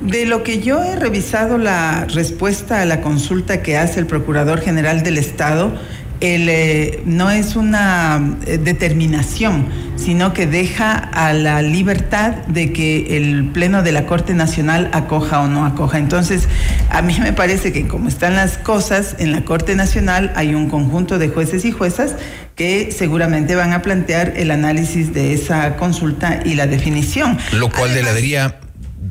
[0.00, 4.60] De lo que yo he revisado la respuesta a la consulta que hace el Procurador
[4.60, 5.72] General del Estado,
[6.20, 13.16] el, eh, no es una eh, determinación, sino que deja a la libertad de que
[13.16, 15.98] el Pleno de la Corte Nacional acoja o no acoja.
[15.98, 16.48] Entonces,
[16.90, 20.68] a mí me parece que como están las cosas, en la Corte Nacional hay un
[20.68, 22.16] conjunto de jueces y juezas
[22.56, 27.38] que seguramente van a plantear el análisis de esa consulta y la definición.
[27.52, 28.60] Lo cual le daría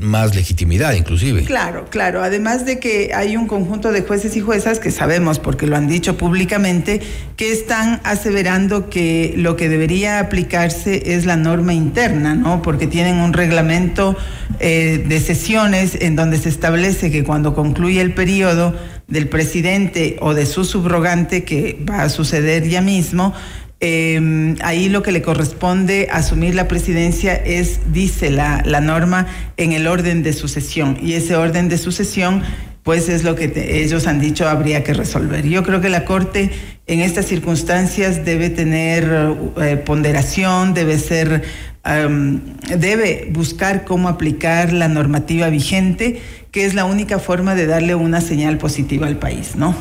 [0.02, 1.44] más legitimidad inclusive.
[1.44, 2.24] Claro, claro.
[2.24, 5.88] Además de que hay un conjunto de jueces y juezas que sabemos, porque lo han
[5.88, 7.02] dicho públicamente,
[7.38, 12.62] que están aseverando que lo que debería aplicarse es la norma interna, ¿no?
[12.62, 14.18] Porque tienen un reglamento
[14.60, 18.76] eh, de sesiones en donde se establece que cuando concluye el periodo
[19.08, 23.34] del presidente o de su subrogante, que va a suceder ya mismo,
[23.82, 29.28] eh, ahí lo que le corresponde asumir la presidencia es, dice la, la norma,
[29.58, 30.98] en el orden de sucesión.
[31.02, 32.42] Y ese orden de sucesión,
[32.84, 33.52] pues es lo que
[33.82, 35.48] ellos han dicho habría que resolver.
[35.48, 36.52] Yo creo que la Corte
[36.88, 41.44] en estas circunstancias debe tener eh, ponderación, debe ser,
[41.86, 46.22] debe buscar cómo aplicar la normativa vigente,
[46.52, 49.76] que es la única forma de darle una señal positiva al país, ¿no?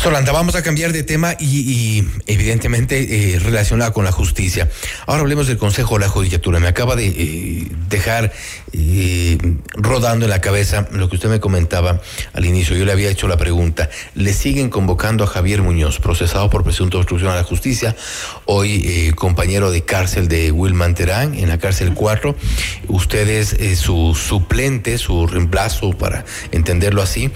[0.00, 4.66] Solanda, vamos a cambiar de tema y, evidentemente eh, relacionada con la justicia.
[5.04, 6.58] Ahora hablemos del Consejo de la Judicatura.
[6.58, 8.32] Me acaba de eh, dejar
[8.72, 9.36] eh,
[9.74, 12.00] rodando en la cabeza lo que usted me comentaba
[12.32, 12.78] al inicio.
[12.78, 13.90] Yo le había hecho la pregunta.
[14.14, 17.94] ¿Le siguen convocando a Javier Muñoz, procesado por presunta obstrucción a la justicia?
[18.46, 22.34] Hoy compañero de cárcel de Wilman Terán, en la cárcel 4.
[22.88, 27.30] Usted es su suplente, su reemplazo, para entenderlo así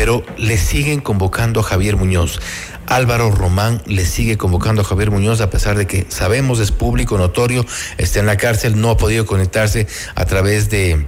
[0.00, 2.40] pero le siguen convocando a Javier Muñoz.
[2.86, 7.18] Álvaro Román le sigue convocando a Javier Muñoz a pesar de que sabemos es público,
[7.18, 7.66] notorio,
[7.98, 11.04] está en la cárcel, no ha podido conectarse a través de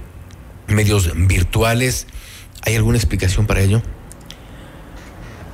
[0.67, 2.05] medios virtuales.
[2.67, 3.81] ¿Hay alguna explicación para ello?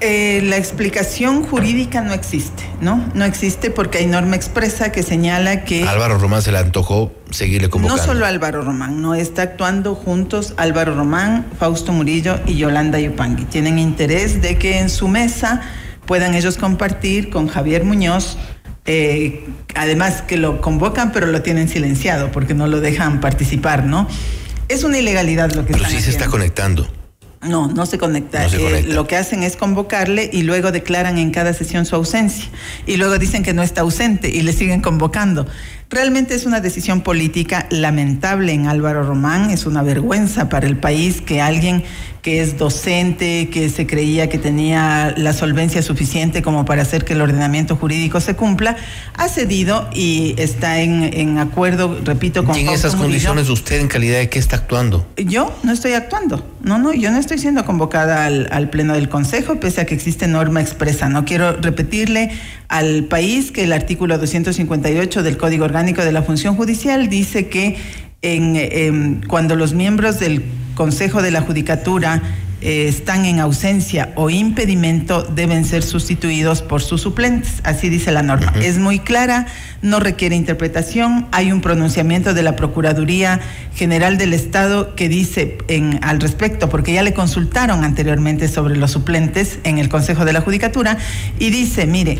[0.01, 3.03] Eh, la explicación jurídica no existe, ¿no?
[3.13, 5.83] No existe porque hay norma expresa que señala que...
[5.83, 8.01] Álvaro Román se le antojó seguirle convocando.
[8.01, 13.43] No solo Álvaro Román, no está actuando juntos Álvaro Román, Fausto Murillo y Yolanda Yupangui.
[13.45, 15.61] Tienen interés de que en su mesa
[16.05, 18.37] puedan ellos compartir con Javier Muñoz,
[18.85, 19.45] eh,
[19.75, 24.07] además que lo convocan pero lo tienen silenciado porque no lo dejan participar, ¿no?
[24.69, 26.87] Es una ilegalidad lo que pero sí se está conectando.
[27.41, 28.45] No, no se conecta.
[28.47, 32.45] Eh, lo que hacen es convocarle y luego declaran en cada sesión su ausencia.
[32.85, 35.47] Y luego dicen que no está ausente y le siguen convocando.
[35.91, 41.19] Realmente es una decisión política lamentable en Álvaro Román, es una vergüenza para el país
[41.19, 41.83] que alguien
[42.21, 47.13] que es docente, que se creía que tenía la solvencia suficiente como para hacer que
[47.13, 48.75] el ordenamiento jurídico se cumpla,
[49.15, 52.55] ha cedido y está en, acuerdo, repito, con...
[52.55, 55.07] ¿Y en esas condiciones usted en calidad de qué está actuando?
[55.17, 59.09] Yo no estoy actuando, no, no, yo no estoy siendo convocada al, al Pleno del
[59.09, 61.09] Consejo, pese a que existe norma expresa.
[61.09, 62.31] No quiero repetirle
[62.67, 67.77] al país que el artículo 258 del Código Orgánico de la Función Judicial dice que
[68.21, 70.43] en, em, cuando los miembros del
[70.75, 72.21] Consejo de la Judicatura
[72.61, 77.61] eh, están en ausencia o impedimento deben ser sustituidos por sus suplentes.
[77.63, 78.53] Así dice la norma.
[78.61, 79.47] Es muy clara,
[79.81, 81.27] no requiere interpretación.
[81.31, 83.39] Hay un pronunciamiento de la Procuraduría
[83.73, 88.91] General del Estado que dice en, al respecto, porque ya le consultaron anteriormente sobre los
[88.91, 90.97] suplentes en el Consejo de la Judicatura,
[91.39, 92.19] y dice, mire,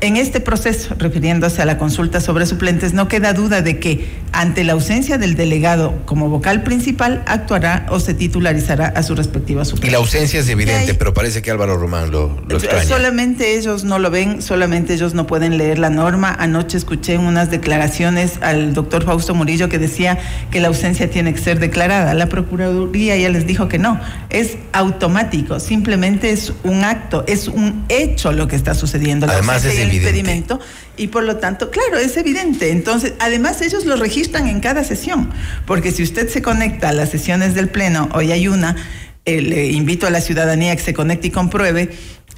[0.00, 4.64] en este proceso, refiriéndose a la consulta sobre suplentes, no queda duda de que ante
[4.64, 9.88] la ausencia del delegado como vocal principal actuará o se titularizará a su respectiva suplente.
[9.88, 12.84] Y la ausencia es evidente, pero parece que Álvaro Román lo, lo extraña.
[12.84, 16.34] Solamente ellos no lo ven, solamente ellos no pueden leer la norma.
[16.38, 20.18] Anoche escuché unas declaraciones al doctor Fausto Murillo que decía
[20.50, 22.14] que la ausencia tiene que ser declarada.
[22.14, 27.84] La Procuraduría ya les dijo que no, es automático, simplemente es un acto, es un
[27.88, 29.26] hecho lo que está sucediendo.
[29.28, 30.60] Además es impedimento
[30.96, 32.70] y por lo tanto, claro, es evidente.
[32.70, 35.30] Entonces, además ellos lo registran en cada sesión,
[35.66, 38.76] porque si usted se conecta a las sesiones del Pleno, hoy hay una,
[39.24, 41.90] eh, le invito a la ciudadanía que se conecte y compruebe,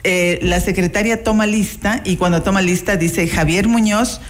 [0.04, 4.20] eh, la secretaria toma lista y cuando toma lista dice Javier Muñoz,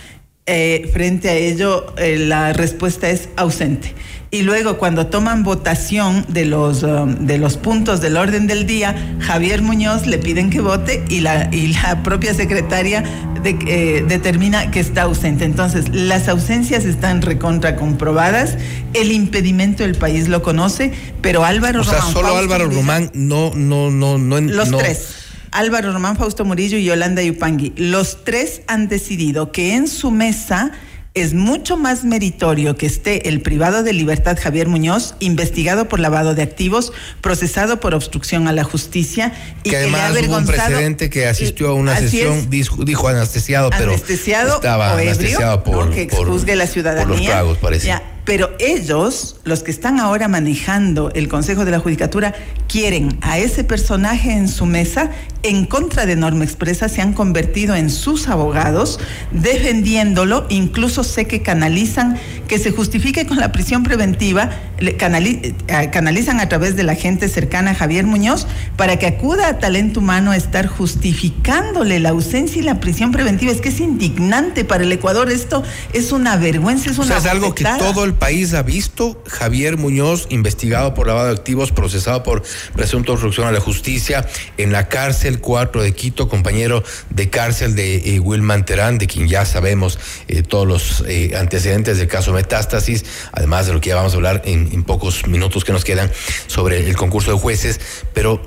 [0.47, 3.95] eh, frente a ello la respuesta es ausente
[4.32, 9.18] y luego cuando toman votación de los, um, de los puntos del orden del día,
[9.20, 13.05] Javier Muñoz le piden que vote y la, y la propia secretaria
[13.45, 15.45] eh, determina que está ausente.
[15.45, 18.57] Entonces, las ausencias están recontra comprobadas,
[18.95, 22.01] el impedimento del país lo conoce, pero Álvaro o Román...
[22.01, 24.40] O sea, solo Álvaro Román no, no, no, no...
[24.40, 25.22] Los tres.
[25.53, 27.72] Álvaro Román, Fausto Murillo y Yolanda Yupangui.
[27.76, 30.72] Los tres han decidido que en su mesa
[31.14, 36.34] es mucho más meritorio que esté el privado de libertad Javier Muñoz, investigado por lavado
[36.34, 39.32] de activos, procesado por obstrucción a la justicia
[39.62, 44.94] y que, además hubo un precedente que asistió a una sesión, dijo, anestesiado, pero estaba
[44.94, 47.07] anestesiado por, que juzgue la ciudadanía.
[47.07, 47.92] Por los tragos, parece.
[48.24, 52.34] Pero ellos, los que están ahora manejando el Consejo de la Judicatura,
[52.68, 55.11] quieren a ese personaje en su mesa
[55.43, 59.01] en contra de norma expresa, se han convertido en sus abogados,
[59.32, 66.49] defendiéndolo, incluso sé que canalizan, que se justifique con la prisión preventiva, eh, canalizan a
[66.49, 70.36] través de la gente cercana a Javier Muñoz para que acuda a talento humano a
[70.36, 73.53] estar justificándole la ausencia y la prisión preventiva.
[73.53, 75.62] Es que es indignante para el Ecuador, esto
[75.93, 77.05] es una vergüenza, es una...
[77.05, 79.22] O sea, es algo que todo el país ha visto.
[79.26, 82.43] Javier Muñoz, investigado por lavado de activos, procesado por
[82.74, 84.26] presunta obstrucción a la justicia,
[84.57, 89.28] en la cárcel 4 de Quito, compañero de cárcel de eh, Wilman Terán, de quien
[89.28, 93.97] ya sabemos eh, todos los eh, antecedentes del caso Metástasis, además de lo que ya
[93.97, 96.11] vamos a hablar en pocos minutos que nos quedan
[96.47, 97.80] sobre el concurso de jueces,
[98.14, 98.41] pero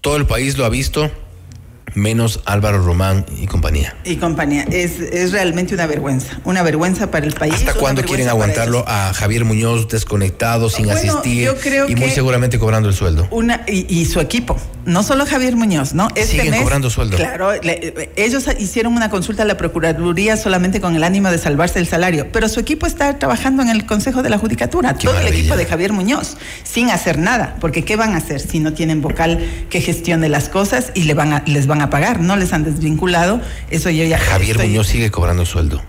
[0.00, 1.10] todo el país lo ha visto
[1.94, 3.96] menos Álvaro Román y compañía.
[4.04, 4.64] Y compañía.
[4.70, 7.54] Es, es realmente una vergüenza, una vergüenza para el país.
[7.54, 11.50] ¿Hasta cuándo quieren aguantarlo a Javier Muñoz desconectado, sin asistir
[11.88, 13.26] y muy seguramente cobrando el sueldo?
[13.30, 16.08] Una, y, su equipo, no solo Javier Muñoz, ¿no?
[16.14, 17.16] Este Siguen cobrando sueldo.
[17.16, 17.50] Claro,
[18.16, 22.28] ellos hicieron una consulta a la Procuraduría solamente con el ánimo de salvarse el salario,
[22.32, 25.64] pero su equipo está trabajando en el Consejo de la Judicatura, todo el equipo de
[25.66, 29.38] Javier Muñoz, sin hacer nada, porque ¿qué van a hacer si no tienen vocal
[29.70, 32.64] que gestione las cosas y le van a, les van a pagar, no les han
[32.64, 34.18] desvinculado, eso yo ya...
[34.18, 35.82] Javier Muñoz sigue cobrando sueldo.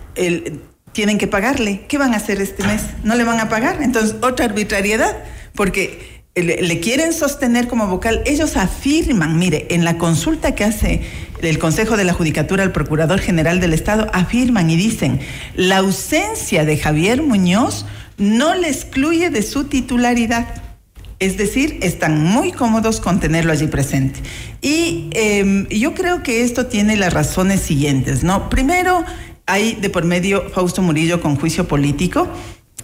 [0.92, 2.82] tienen que pagarle, ¿qué van a hacer este mes?
[3.04, 5.16] No le van a pagar, entonces otra arbitrariedad,
[5.54, 11.02] porque le, quieren sostener como vocal, ellos afirman, mire, en la consulta que hace
[11.40, 15.20] el Consejo de la Judicatura al Procurador General del Estado, afirman y dicen,
[15.54, 17.86] la ausencia de Javier Muñoz
[18.18, 20.46] no le excluye de su titularidad.
[21.18, 24.20] Es decir, están muy cómodos con tenerlo allí presente.
[24.60, 28.50] Y em, yo creo que esto tiene las razones siguientes, ¿no?
[28.50, 29.04] Primero,
[29.46, 32.28] hay de por medio Fausto Murillo con juicio político.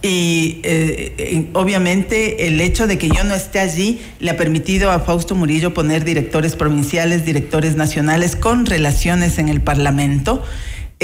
[0.01, 4.99] Y eh, obviamente el hecho de que yo no esté allí le ha permitido a
[4.99, 10.43] Fausto Murillo poner directores provinciales, directores nacionales con relaciones en el Parlamento.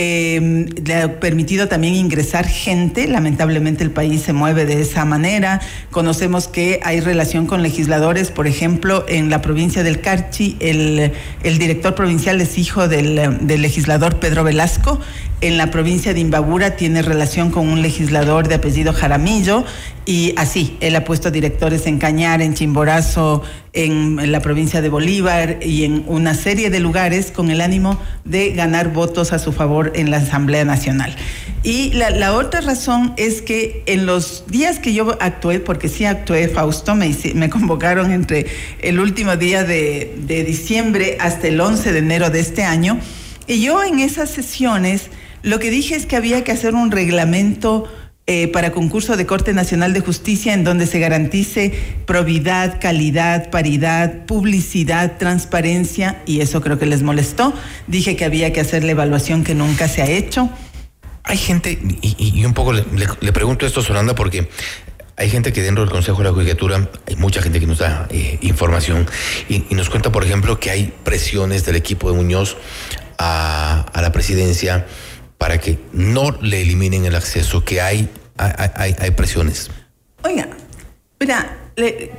[0.01, 3.05] Eh, le ha permitido también ingresar gente.
[3.05, 5.59] Lamentablemente el país se mueve de esa manera.
[5.91, 11.11] Conocemos que hay relación con legisladores, por ejemplo, en la provincia del Carchi, el,
[11.43, 15.01] el director provincial es hijo del legislador Pedro Velasco
[15.41, 19.63] en la provincia de Imbabura tiene relación con un legislador de apellido Jaramillo
[20.05, 25.59] y así, él ha puesto directores en Cañar, en Chimborazo, en, la provincia de Bolívar
[25.61, 29.93] y en una serie de lugares con el ánimo de ganar votos a su favor
[29.95, 31.15] en la Asamblea Nacional.
[31.61, 36.49] Y la, otra razón es que en los días que yo actué, porque sí actué,
[36.49, 38.47] Fausto, me, me convocaron entre
[38.81, 42.99] el último día de, de diciembre hasta el 11 de enero de este año,
[43.45, 45.09] y yo en esas sesiones
[45.43, 47.87] lo que dije es que había que hacer un reglamento
[48.31, 51.73] eh, para concurso de Corte Nacional de Justicia en donde se garantice
[52.05, 57.55] probidad, calidad, paridad, publicidad, transparencia, y eso creo que les molestó.
[57.87, 60.47] Dije que había que hacer la evaluación que nunca se ha hecho.
[61.23, 64.47] Hay gente, y, un poco le, pregunto esto, Solanda, porque
[65.15, 68.07] hay gente que dentro del Consejo de la Judicatura, hay mucha gente que nos da
[68.11, 69.07] eh, información
[69.49, 72.57] y, nos cuenta, por ejemplo, que hay presiones del equipo de Muñoz
[73.17, 74.85] a, a la presidencia
[75.39, 79.71] para que no le eliminen el acceso, que hay, hay, hay, presiones.
[80.21, 80.49] Oiga,
[81.17, 81.57] mira,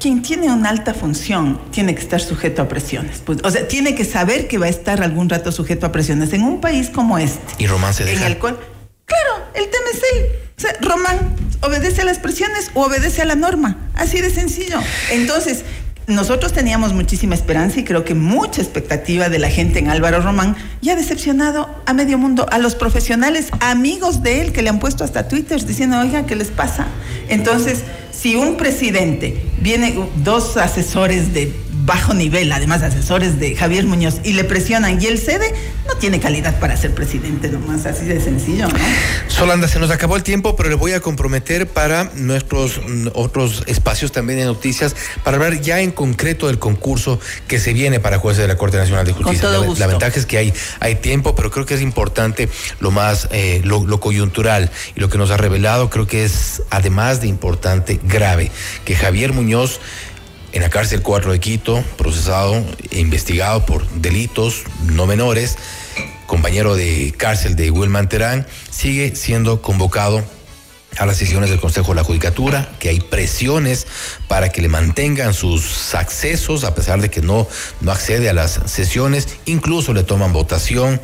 [0.00, 3.22] quien tiene una alta función tiene que estar sujeto a presiones.
[3.24, 6.32] Pues, o sea, tiene que saber que va a estar algún rato sujeto a presiones
[6.32, 7.62] en un país como este.
[7.62, 8.24] Y Román se deja.
[8.24, 8.58] En el cual,
[9.04, 10.26] claro, el tema es él.
[10.56, 13.90] O sea, Román obedece a las presiones o obedece a la norma.
[13.96, 14.80] Así de sencillo.
[15.10, 15.64] Entonces,
[16.10, 20.56] nosotros teníamos muchísima esperanza y creo que mucha expectativa de la gente en Álvaro Román
[20.80, 24.78] y ha decepcionado a medio mundo, a los profesionales, amigos de él que le han
[24.78, 26.86] puesto hasta Twitter diciendo, oiga, ¿qué les pasa?
[27.28, 31.54] Entonces, si un presidente viene, dos asesores de
[31.84, 35.54] bajo nivel, además asesores de Javier Muñoz, y le presionan y él cede,
[35.86, 38.78] no tiene calidad para ser presidente nomás, así de sencillo, ¿no?
[39.28, 43.64] Solanda, se nos acabó el tiempo, pero le voy a comprometer para nuestros mm, otros
[43.66, 48.18] espacios también de noticias, para hablar ya en concreto del concurso que se viene para
[48.18, 49.48] jueces de la Corte Nacional de Justicia.
[49.78, 52.48] La, ventaja es que hay, hay tiempo, pero creo que es importante
[52.80, 56.62] lo más, eh, lo, lo coyuntural y lo que nos ha revelado, creo que es
[56.70, 58.50] además de importante, grave,
[58.84, 59.80] que Javier Muñoz
[60.52, 65.56] en la cárcel 4 de Quito, procesado e investigado por delitos no menores,
[66.26, 70.24] compañero de cárcel de Wilman Terán, sigue siendo convocado
[70.98, 73.86] a las sesiones del Consejo de la Judicatura, que hay presiones
[74.28, 77.46] para que le mantengan sus accesos, a pesar de que no,
[77.80, 81.00] no accede a las sesiones, incluso le toman votación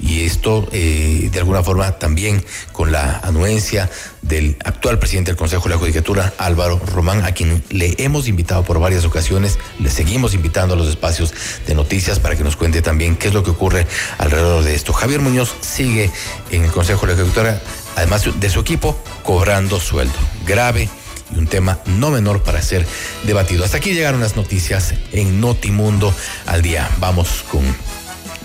[0.00, 3.90] y esto eh, de alguna forma también con la anuencia
[4.22, 8.62] del actual presidente del Consejo de la Judicatura, Álvaro Román, a quien le hemos invitado
[8.62, 11.32] por varias ocasiones, le seguimos invitando a los espacios
[11.66, 13.86] de noticias para que nos cuente también qué es lo que ocurre
[14.18, 14.92] alrededor de esto.
[14.92, 16.10] Javier Muñoz sigue
[16.50, 17.60] en el Consejo de la Judicatura,
[17.96, 20.18] además de su equipo, cobrando sueldo.
[20.46, 20.88] Grave
[21.34, 22.86] y un tema no menor para ser
[23.24, 23.64] debatido.
[23.64, 26.14] Hasta aquí llegaron las noticias en Notimundo
[26.46, 26.88] al día.
[26.98, 27.62] Vamos con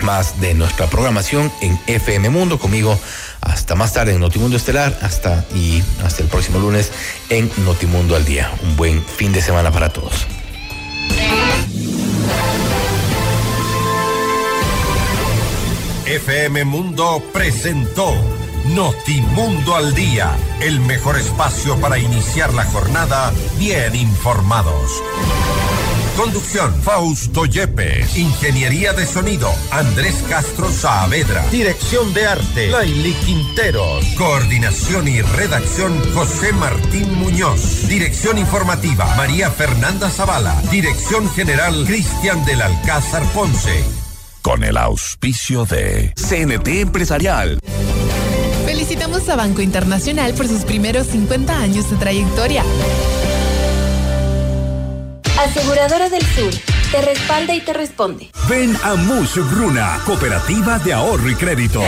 [0.00, 2.58] más de nuestra programación en FM Mundo.
[2.58, 2.98] Conmigo
[3.40, 6.90] hasta más tarde en Notimundo Estelar, hasta y hasta el próximo lunes
[7.28, 8.50] en Notimundo al día.
[8.62, 10.26] Un buen fin de semana para todos.
[16.06, 18.14] FM Mundo presentó
[18.66, 25.02] Notimundo al día, el mejor espacio para iniciar la jornada bien informados.
[26.16, 28.16] Conducción, Fausto Yepes.
[28.16, 31.44] Ingeniería de sonido, Andrés Castro Saavedra.
[31.50, 34.04] Dirección de arte, Laili Quinteros.
[34.16, 37.88] Coordinación y redacción, José Martín Muñoz.
[37.88, 40.54] Dirección informativa, María Fernanda Zavala.
[40.70, 43.84] Dirección general, Cristian del Alcázar Ponce.
[44.40, 47.58] Con el auspicio de CNT Empresarial.
[48.64, 52.62] Felicitamos a Banco Internacional por sus primeros 50 años de trayectoria.
[55.38, 56.52] Aseguradora del Sur.
[56.92, 58.30] Te respalda y te responde.
[58.48, 61.82] Ven a Mush Bruna, Cooperativa de Ahorro y Crédito.